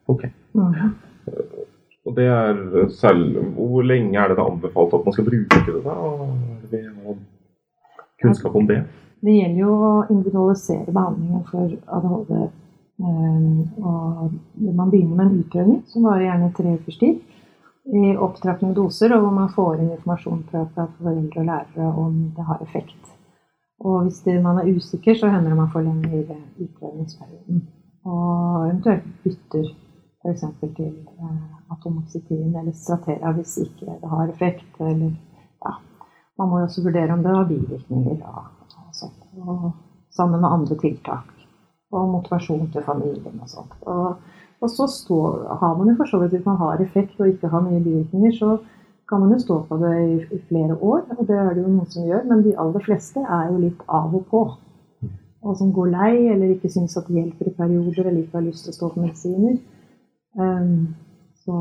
ok. 0.06 0.28
Mm. 0.54 0.92
Og 2.06 2.14
det 2.14 2.28
er 2.30 2.60
selv, 2.94 3.40
Hvor 3.56 3.82
lenge 3.82 4.20
er 4.20 4.30
det 4.30 4.38
da 4.38 4.46
anbefalt 4.46 4.94
at 4.94 5.08
man 5.08 5.16
skal 5.16 5.26
bruke 5.26 5.64
det? 5.66 5.80
da? 5.82 5.96
Er 6.62 6.70
det 6.70 7.16
kunnskap 8.22 8.54
om 8.54 8.68
det? 8.68 8.84
Det 9.26 9.32
gjelder 9.32 9.58
jo 9.58 9.74
å 9.74 9.90
individualisere 10.12 10.92
behandlingen 10.92 11.42
for 11.50 11.72
ADHD 11.98 12.46
og 12.98 14.32
man 14.56 14.90
begynner 14.90 15.16
med 15.16 15.26
en 15.26 15.40
utprøvning 15.40 15.82
som 15.90 16.06
varer 16.08 16.28
gjerne 16.30 16.52
tre 16.56 16.76
ukers 16.78 16.98
tid. 16.98 17.18
I 17.86 18.16
opptrappende 18.18 18.74
doser, 18.74 19.12
og 19.14 19.22
hvor 19.22 19.34
man 19.34 19.52
får 19.54 19.76
inn 19.78 19.92
informasjon 19.94 20.42
fra 20.50 20.64
foreldre 20.98 21.42
og 21.42 21.46
lærere 21.46 21.90
om 22.02 22.16
det 22.34 22.46
har 22.48 22.62
effekt. 22.64 23.12
Og 23.78 24.06
hvis 24.06 24.22
det, 24.24 24.40
man 24.42 24.58
er 24.58 24.72
usikker, 24.72 25.14
så 25.14 25.30
hender 25.30 25.52
det 25.52 25.58
man 25.58 25.84
lengre 25.84 26.38
utprøvningsperioden. 26.64 27.60
Og 28.06 28.64
eventuelt 28.64 29.06
bytter 29.22 29.68
f.eks. 30.24 30.44
til 30.76 30.96
eh, 31.20 31.70
atomoxetin 31.70 32.56
eller 32.56 32.72
Stratera 32.74 33.32
hvis 33.36 33.58
ikke 33.66 33.86
det 34.00 34.10
har 34.10 34.32
effekt. 34.32 34.80
Eller, 34.80 35.12
ja. 35.66 35.76
Man 36.38 36.48
må 36.48 36.58
jo 36.58 36.68
også 36.70 36.82
vurdere 36.82 37.12
om 37.12 37.22
det 37.22 37.36
har 37.36 37.48
bivirkninger. 37.52 38.18
Da, 38.24 38.46
og, 39.04 39.46
og 39.46 39.72
sammen 40.16 40.40
med 40.40 40.50
andre 40.50 40.78
tiltak 40.80 41.35
og 41.92 42.08
motivasjon 42.14 42.70
til 42.72 42.84
familien 42.86 43.42
og 43.42 43.50
sånt. 43.50 43.76
Og, 43.86 44.16
og 44.60 44.72
så 44.72 44.88
stå, 44.90 45.20
har 45.60 45.76
man 45.78 45.90
jo 45.92 45.98
for 46.00 46.10
så 46.10 46.20
vidt, 46.22 46.34
hvis 46.34 46.48
man 46.48 46.58
har 46.62 46.82
effekt 46.82 47.20
og 47.20 47.28
ikke 47.30 47.50
har 47.52 47.64
mye 47.64 47.82
bivirkninger, 47.84 48.32
så 48.38 48.56
kan 49.08 49.20
man 49.22 49.32
jo 49.32 49.38
stå 49.38 49.56
på 49.68 49.76
det 49.78 49.94
i, 50.02 50.14
i, 50.34 50.38
flere 50.48 50.74
år, 50.74 51.04
og 51.18 51.26
det 51.28 51.36
er 51.38 51.52
det 51.54 51.62
jo 51.62 51.70
noen 51.70 51.90
som 51.90 52.06
gjør. 52.08 52.24
Men 52.26 52.42
de 52.42 52.56
aller 52.58 52.82
fleste 52.86 53.22
er 53.22 53.50
jo 53.52 53.60
litt 53.62 53.84
av 53.86 54.14
og 54.18 54.24
på. 54.30 54.42
Og 55.46 55.58
som 55.60 55.70
går 55.72 55.92
lei, 55.92 56.12
eller 56.32 56.56
ikke 56.56 56.72
syns 56.72 56.96
at 56.98 57.06
det 57.06 57.20
hjelper 57.20 57.52
i 57.52 57.54
perioder, 57.60 58.08
eller 58.08 58.24
ikke 58.24 58.40
har 58.40 58.46
lyst 58.48 58.66
til 58.66 58.74
å 58.74 58.78
stå 58.80 58.88
på 58.94 59.04
medisiner. 59.04 59.60
Um, 60.34 60.96
så, 61.44 61.60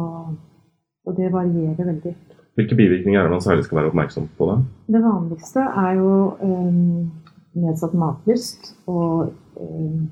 og 1.05 1.19
det 1.19 1.29
varierer 1.33 1.91
veldig. 1.91 2.15
Hvilke 2.57 2.77
bivirkninger 2.79 3.19
er 3.19 3.27
det 3.27 3.35
man 3.35 3.43
særlig 3.43 3.67
skal 3.67 3.81
være 3.81 3.91
oppmerksom 3.91 4.25
på? 4.39 4.49
da? 4.49 4.57
Det 4.95 5.03
vanligste 5.03 5.67
er 5.83 5.99
jo 5.99 6.11
um, 6.41 7.11
nedsatt 7.55 7.95
matlyst 7.97 8.73
og 8.91 9.31
eh, 9.61 10.03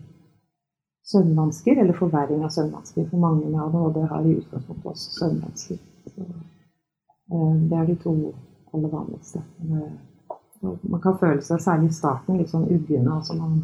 søvnvansker, 1.12 1.82
eller 1.82 1.98
forverring 1.98 2.44
av 2.46 2.54
søvnvansker. 2.56 3.08
For 3.12 3.20
mange 3.20 3.50
med 3.50 3.60
ADHD 3.60 4.02
har 4.12 4.26
i 4.26 4.38
utgangspunktet 4.40 4.92
også 4.94 5.18
søvnvansker. 5.20 5.82
Så, 6.14 6.28
eh, 7.34 7.54
det 7.70 7.80
er 7.80 7.90
de 7.90 7.98
to 8.04 8.16
aller 8.74 8.90
vanligste. 8.90 9.44
Man 10.64 11.02
kan 11.04 11.18
føle 11.20 11.42
seg 11.44 11.60
særlig 11.62 11.92
i 11.92 11.98
starten 11.98 12.40
litt 12.40 12.52
sånn 12.54 12.70
uggende. 12.72 13.12
Altså 13.12 13.36
man, 13.38 13.60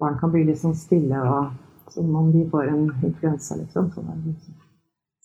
barn 0.00 0.18
kan 0.20 0.32
bli 0.34 0.42
litt 0.48 0.60
sånn 0.60 0.74
stille 0.76 1.22
og 1.22 1.54
som 1.92 2.16
om 2.18 2.32
de 2.32 2.42
får 2.50 2.68
en 2.72 2.88
influensa, 3.06 3.56
liksom. 3.56 3.90
Så 3.94 4.02
det 4.02 4.14
er 4.14 4.22
sånn 4.42 4.62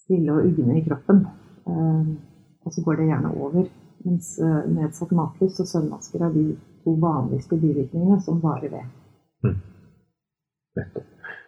stille 0.04 0.36
og 0.36 0.46
ugne 0.46 0.78
i 0.78 0.84
kroppen. 0.86 1.24
Eh, 1.65 2.12
og 2.62 2.74
så 2.74 2.84
går 2.86 3.00
det 3.00 3.08
gjerne 3.10 3.32
over. 3.34 3.70
Mens 4.06 4.36
eh, 4.39 4.60
nedsatt 4.70 5.13
matlyst 5.17 5.62
og 5.63 5.70
søvnvansker 5.70 6.26
er 6.26 6.36
de 6.36 6.46
to 6.84 6.98
vanligste 7.02 7.60
bivirkningene 7.60 8.20
som 8.26 8.41
varer 8.44 8.74
ved. 8.74 8.91
Mm. 9.46 9.58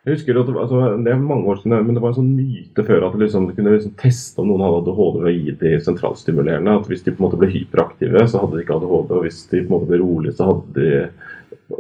Jeg 0.04 0.18
husker 0.18 0.36
at 0.36 0.50
altså, 0.52 0.80
Det 1.00 1.12
er 1.14 1.20
mange 1.20 1.48
år 1.48 1.62
siden, 1.62 1.86
men 1.88 1.96
det 1.96 2.02
var 2.04 2.12
en 2.12 2.18
sånn 2.18 2.34
myte 2.36 2.84
før 2.84 3.06
at 3.08 3.14
liksom, 3.20 3.46
du 3.48 3.54
kunne 3.56 3.76
liksom 3.78 3.94
teste 4.02 4.42
om 4.44 4.50
noen 4.50 4.64
hadde 4.66 4.82
ADHD 4.82 5.20
ved 5.22 5.30
å 5.30 5.36
gi 5.36 5.54
de 5.62 5.72
sentralstimulerende. 5.86 6.74
At 6.76 6.90
hvis 6.92 7.06
de 7.06 7.14
på 7.14 7.22
en 7.22 7.28
måte 7.30 7.40
ble 7.40 7.52
hyperaktive, 7.54 8.26
så 8.28 8.42
hadde 8.42 8.58
de 8.58 8.66
ikke 8.66 8.76
ADHD. 8.76 9.14
Og 9.16 9.24
hvis 9.24 9.40
de 9.48 9.62
på 9.62 9.70
en 9.70 9.76
måte 9.78 9.90
ble 9.92 10.02
rolige, 10.04 10.36
så 10.36 10.50
hadde 10.50 10.74
de 10.76 10.90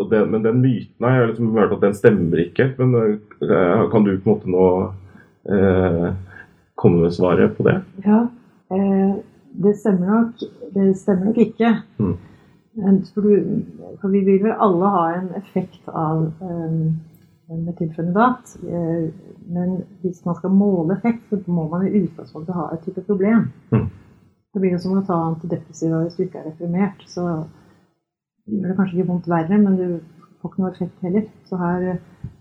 det, 0.10 0.26
Men 0.32 0.44
den 0.46 0.62
myten 0.62 1.06
har 1.06 1.18
jeg 1.18 1.34
liksom 1.34 1.52
hørt 1.58 1.76
at 1.76 1.84
den 1.84 1.98
stemmer 1.98 2.46
ikke. 2.46 2.70
Men 2.80 2.96
uh, 2.96 3.89
kan 3.92 4.08
du 4.08 4.16
på 4.16 4.24
en 4.24 4.32
måte 4.32 4.54
nå 4.56 4.68
uh, 5.52 6.10
komme 6.80 7.04
med 7.04 7.16
svaret 7.16 7.58
på 7.58 7.68
det? 7.68 7.76
Ja, 8.06 8.24
uh, 8.72 9.16
det 9.66 9.76
stemmer 9.82 10.13
nok. 10.13 10.48
Det 10.74 10.94
stemmer 10.98 11.32
nok 11.32 11.44
ikke. 11.44 11.76
Mm. 12.00 12.16
For, 12.73 13.21
du, 13.21 13.63
for, 14.01 14.09
vi 14.09 14.23
vil 14.25 14.43
vel 14.43 14.55
alle 14.65 14.91
ha 14.95 15.01
en 15.13 15.27
effekt 15.38 15.89
av 15.89 16.23
um, 16.41 16.88
metylfenidat. 17.47 18.55
Eh, 18.65 19.09
men 19.53 19.75
hvis 20.01 20.23
man 20.25 20.38
skal 20.39 20.55
måle 20.55 20.97
effekt, 20.97 21.27
så 21.29 21.38
må 21.45 21.67
man 21.69 21.86
i 21.88 21.93
utgangspunktet 21.99 22.55
ha 22.55 22.69
et 22.73 22.81
type 22.86 23.03
problem. 23.05 23.51
Mm. 23.73 23.89
Det 24.53 24.62
blir 24.62 24.75
jo 24.75 24.81
som 24.81 24.97
å 24.97 25.05
ta 25.05 25.17
antidepressiva 25.27 26.03
hvis 26.03 26.17
du 26.17 26.25
ikke 26.25 26.41
er 26.41 26.49
reformert. 26.49 27.05
Så 27.09 27.27
gjør 28.49 28.71
det 28.71 28.77
kanskje 28.79 28.99
ikke 28.99 29.09
vondt 29.12 29.29
verre, 29.29 29.62
men 29.62 29.77
du 29.77 29.88
får 30.41 30.51
ikke 30.51 30.63
noe 30.63 30.73
effekt 30.73 31.05
heller. 31.05 31.29
Så 31.49 31.62
her, 31.62 31.88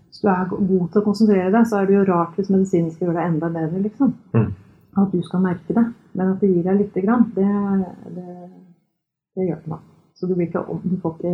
hvis 0.09 0.21
du 0.23 0.29
er 0.33 0.51
god 0.51 0.89
til 0.89 1.01
å 1.01 1.07
konsentrere 1.07 1.53
deg, 1.53 1.69
så 1.69 1.79
er 1.79 1.89
det 1.89 1.97
jo 1.99 2.09
rart 2.09 2.37
hvis 2.37 2.51
medisinen 2.53 2.91
skal 2.93 3.09
gjøre 3.09 3.19
deg 3.21 3.31
enda 3.31 3.53
bedre, 3.53 3.85
liksom. 3.85 4.13
Mm. 4.33 4.51
At 5.01 5.13
du 5.13 5.23
skal 5.25 5.45
merke 5.45 5.77
det. 5.77 5.87
Men 6.13 6.35
at 6.35 6.43
det 6.43 6.53
gir 6.53 6.67
deg 6.67 6.83
lite 6.83 7.05
grann, 7.05 7.25
det, 7.37 7.49
det, 8.17 8.29
det 9.37 9.49
gjør 9.49 9.65
det 9.65 9.75
nok. 9.77 9.89
Så 10.23 10.27
du, 10.29 10.37
ikke, 10.39 10.61
du, 10.87 10.93
får 11.03 11.17
ikke 11.17 11.31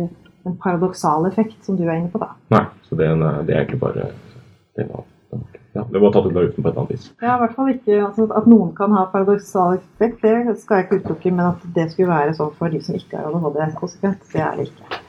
en 0.50 0.54
paradoksal 0.58 1.28
effekt, 1.28 1.60
som 1.62 1.76
du 1.78 1.84
er 1.84 2.00
inne 2.00 2.08
på, 2.10 2.18
da. 2.18 2.32
Nei, 2.50 2.64
så 2.88 2.96
det, 2.98 3.06
er, 3.06 3.20
det 3.46 3.54
er 3.54 3.60
egentlig 3.60 3.78
bare 3.78 4.08
det 4.74 4.86
var, 4.88 5.04
ja, 5.76 5.84
det 5.92 6.02
var 6.02 6.10
tatt 6.10 6.26
ut 6.26 6.32
av 6.34 6.42
luften 6.42 6.66
på 6.66 6.72
et 6.72 6.80
annet 6.80 6.90
vis. 6.96 7.04
Ja, 7.22 7.36
i 7.36 7.44
hvert 7.44 7.54
fall 7.54 7.70
ikke 7.70 8.00
altså, 8.08 8.26
At 8.34 8.48
noen 8.50 8.72
kan 8.74 8.96
ha 8.98 9.04
paradoksal 9.12 9.76
effekt, 9.76 10.26
det 10.26 10.56
skal 10.58 10.80
jeg 10.80 10.88
ikke 10.88 10.98
utelukke. 11.04 11.34
Men 11.36 11.52
at 11.52 11.68
det 11.76 11.86
skulle 11.92 12.10
være 12.10 12.34
sånn 12.40 12.50
for 12.58 12.74
de 12.74 12.82
som 12.82 12.98
ikke 12.98 13.22
har 13.22 13.30
ADHD 13.30 13.78
konsekvent, 13.78 14.26
det 14.34 14.42
er 14.42 14.58
det 14.58 14.66
ikke. 14.72 15.00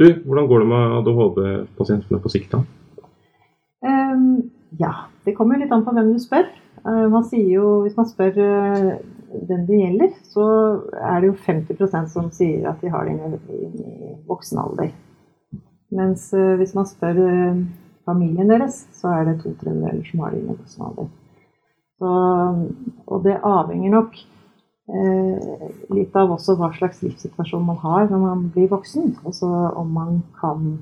Du, 0.00 0.06
hvordan 0.24 0.48
går 0.48 0.64
det 0.64 0.72
med 0.72 0.98
ADHD-pasientene 1.02 2.24
på 2.24 2.32
sikt, 2.32 2.56
da? 2.56 2.64
Um, 3.84 4.30
ja, 4.80 4.94
det 5.28 5.36
kommer 5.36 5.60
litt 5.60 5.76
an 5.76 5.84
på 5.84 5.92
hvem 5.92 6.14
du 6.16 6.24
spør. 6.24 6.48
Uh, 6.82 7.06
man 7.12 7.24
sier 7.28 7.48
jo, 7.54 7.68
Hvis 7.84 7.96
man 7.96 8.08
spør 8.10 8.34
den 8.34 9.64
det 9.66 9.78
gjelder, 9.80 10.12
så 10.30 10.44
er 10.94 11.20
det 11.20 11.30
jo 11.30 11.38
50% 11.46 12.12
som 12.12 12.28
sier 12.34 12.68
at 12.70 12.82
de 12.82 12.92
har 12.92 13.08
det 13.08 13.40
i, 13.50 13.70
voksen 14.28 14.60
alder. 14.62 14.92
Mens 15.94 16.28
uh, 16.34 16.54
hvis 16.60 16.74
man 16.76 16.86
spør 16.90 17.18
familien 18.04 18.50
deres, 18.50 18.84
så 18.92 19.14
er 19.16 19.28
det 19.28 19.40
to 19.42 19.54
tredjedeler 19.60 20.04
som 20.06 20.24
har 20.24 20.34
det 20.34 20.42
i 20.42 20.48
voksen 20.48 20.86
alder. 20.88 21.10
Så, 21.98 22.10
og 23.06 23.24
det 23.24 23.36
avhenger 23.46 23.92
nok 23.94 24.16
eh, 24.90 25.68
litt 25.94 26.16
av 26.18 26.32
også 26.34 26.56
hva 26.58 26.72
slags 26.74 27.02
livssituasjon 27.04 27.64
man 27.64 27.78
har 27.84 28.08
når 28.10 28.22
man 28.24 28.48
blir 28.54 28.72
voksen. 28.72 29.14
Altså 29.24 29.48
om 29.78 29.92
man 29.94 30.20
kan 30.40 30.74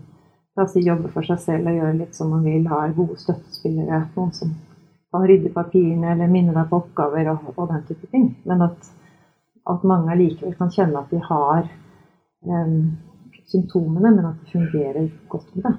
si, 0.72 0.82
jobbe 0.86 1.12
for 1.12 1.26
seg 1.26 1.40
selv 1.42 1.70
og 1.70 1.78
gjøre 1.78 1.98
litt 2.00 2.18
som 2.18 2.32
man 2.32 2.46
vil, 2.46 2.66
ha 2.72 2.86
gode 2.96 3.18
støttespillere. 3.20 4.06
Noen 4.16 4.32
som 4.36 4.54
kan 5.12 5.26
rydde 5.28 5.52
papirene 5.52 6.14
eller 6.14 6.30
minne 6.32 6.54
deg 6.56 6.68
på 6.70 6.80
oppgaver 6.80 7.30
og, 7.34 7.52
og 7.54 7.70
den 7.70 7.86
type 7.88 8.08
ting. 8.10 8.28
Men 8.48 8.64
at, 8.68 8.90
at 9.70 9.86
mange 9.88 10.12
allikevel 10.14 10.56
kan 10.58 10.72
kjenne 10.72 11.02
at 11.02 11.12
de 11.12 11.20
har 11.26 11.66
um, 12.48 12.76
symptomene, 13.52 14.14
men 14.14 14.28
at 14.30 14.40
de 14.40 14.52
fungerer 14.54 15.08
godt 15.28 15.54
med 15.56 15.68
det. 15.68 15.74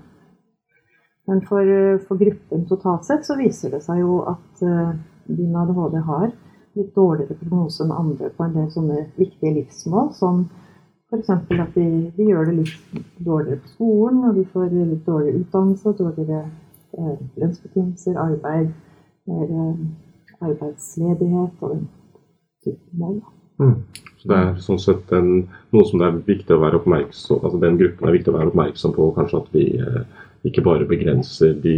Men 1.27 1.39
for, 1.47 1.67
for, 2.07 2.19
gruppen 2.19 2.65
totalt 2.67 3.05
sett 3.07 3.25
så 3.25 3.37
viser 3.39 3.71
det 3.71 3.83
seg 3.85 4.01
jo 4.03 4.19
at 4.27 4.63
uh, 4.67 4.91
de 5.25 5.45
med 5.47 5.61
ADHD 5.61 6.01
har 6.07 6.27
litt 6.73 6.91
dårligere 6.95 7.37
prognose 7.39 7.85
enn 7.85 7.93
andre 7.95 8.31
på 8.33 8.45
en 8.45 8.55
del 8.57 8.69
sånne 8.73 9.05
viktige 9.15 9.53
livsmål, 9.55 10.11
som 10.17 10.43
f.eks. 11.13 11.29
at 11.29 11.75
de, 11.77 11.85
de, 12.17 12.25
gjør 12.27 12.49
det 12.49 12.55
litt 12.63 13.03
dårligere 13.21 13.61
på 13.61 13.73
skolen, 13.75 14.23
og 14.27 14.39
de 14.39 14.45
får 14.53 14.71
litt 14.73 15.05
dårligere 15.05 15.43
utdannelse, 15.43 15.93
dårligere 15.99 16.41
eh, 16.97 17.21
lønnsbetingelser, 17.43 18.17
arbeid, 18.19 18.73
mer 19.29 19.53
eh, 19.59 19.83
arbeidsledighet 20.43 21.63
og 21.63 21.75
den 21.75 21.85
typen 22.63 22.99
mål. 22.99 23.19
Mm. 23.61 23.75
Så 24.17 24.29
det 24.31 24.39
er 24.39 24.55
sånn 24.63 24.81
sett 24.81 25.11
en, 25.15 25.29
noe 25.75 25.85
som 25.87 26.01
det 26.01 26.07
er 26.07 26.21
viktig 26.25 26.55
å 26.55 26.61
være 26.63 26.79
oppmerksom 26.79 27.43
altså 27.43 27.59
Den 27.61 27.75
gruppen 27.77 28.07
er 28.09 28.15
viktig 28.15 28.31
å 28.31 28.37
være 28.37 28.49
oppmerksom 28.51 28.95
på. 28.95 29.11
Kanskje 29.17 29.41
at 29.43 29.53
vi 29.55 29.67
eh, 29.77 30.01
ikke 30.47 30.65
bare 30.65 30.89
begrenser 30.89 31.53
de 31.63 31.77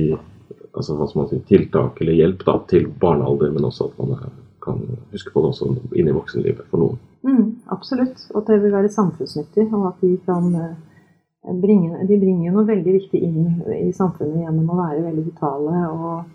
altså 0.75 0.95
hva 0.97 1.07
skal 1.07 1.21
man 1.21 1.29
si, 1.31 1.41
tiltak 1.47 2.01
eller 2.03 2.17
hjelp 2.17 2.41
da, 2.47 2.57
til 2.69 2.89
barnealder, 3.01 3.53
men 3.55 3.67
også 3.67 3.89
at 3.89 3.99
man 4.01 4.17
kan 4.65 4.81
huske 5.13 5.31
på 5.31 5.43
det 5.43 5.51
også 5.53 5.69
inn 5.95 6.09
i 6.09 6.15
voksenlivet 6.15 6.67
for 6.71 6.81
noen. 6.81 6.99
Mm, 7.25 7.45
absolutt. 7.73 8.25
Og 8.33 8.41
at 8.41 8.51
det 8.51 8.59
vil 8.63 8.73
være 8.73 8.91
samfunnsnyttig. 8.93 9.67
Og 9.71 9.87
at 9.91 10.01
de 10.03 10.11
kan 10.25 10.49
eh, 10.59 11.55
bringe, 11.61 12.05
de 12.09 12.19
bringer 12.21 12.53
noe 12.53 12.67
veldig 12.67 12.95
viktig 12.99 13.21
inn 13.27 13.61
i 13.77 13.91
samfunnet 13.95 14.45
gjennom 14.45 14.73
å 14.73 14.79
være 14.81 15.05
veldig 15.05 15.25
vitale 15.27 15.83
og 15.93 16.33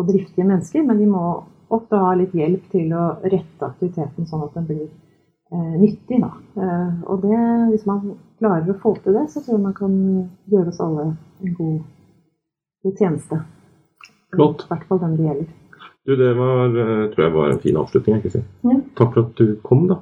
og 0.00 0.08
driftige 0.08 0.46
mennesker, 0.48 0.84
men 0.86 0.98
de 1.00 1.06
må 1.10 1.24
ofte 1.70 2.00
ha 2.00 2.10
litt 2.18 2.34
hjelp 2.34 2.66
til 2.72 2.90
å 2.96 3.04
rette 3.22 3.66
aktiviteten 3.66 4.26
sånn 4.26 4.42
at 4.46 4.56
den 4.58 4.66
blir 4.68 4.86
eh, 4.88 5.72
nyttig. 5.78 6.18
Eh, 6.20 6.90
og 7.06 7.22
det, 7.24 7.38
hvis 7.70 7.86
man 7.88 8.16
klarer 8.40 8.72
å 8.72 8.78
få 8.82 8.96
til 9.04 9.16
det, 9.18 9.28
så 9.30 9.44
tror 9.44 9.56
jeg 9.58 9.64
man 9.68 9.78
kan 9.78 9.96
gjøre 10.50 10.72
oss 10.72 10.82
alle 10.82 11.06
en 11.12 11.56
god, 11.58 11.80
god 12.86 13.02
tjeneste. 13.04 13.40
Flott. 14.34 14.66
I 14.66 14.72
hvert 14.72 14.86
fall 14.90 15.02
dem 15.04 15.16
det 15.18 15.28
gjelder. 15.28 15.56
Du, 16.06 16.14
det 16.16 16.30
var, 16.38 16.76
eh, 16.82 17.06
tror 17.14 17.26
jeg 17.26 17.36
var 17.38 17.54
en 17.54 17.62
fin 17.62 17.80
avslutning. 17.84 18.20
ikke 18.20 18.34
sant? 18.38 18.54
Ja. 18.66 18.78
Takk 18.98 19.14
for 19.14 19.26
at 19.28 19.42
du 19.42 19.56
kom, 19.66 19.86
da. 19.90 20.00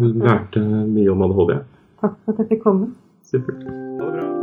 Du 0.00 0.08
lærte 0.10 0.62
mye 0.90 1.10
om 1.12 1.26
ADHD. 1.28 1.58
Takk 2.02 2.16
for 2.24 2.34
at 2.34 2.42
jeg 2.42 2.56
fikk 2.56 2.64
komme. 2.66 2.94
Supert. 3.30 3.68
Ha 3.68 4.08
det 4.08 4.16
bra. 4.18 4.33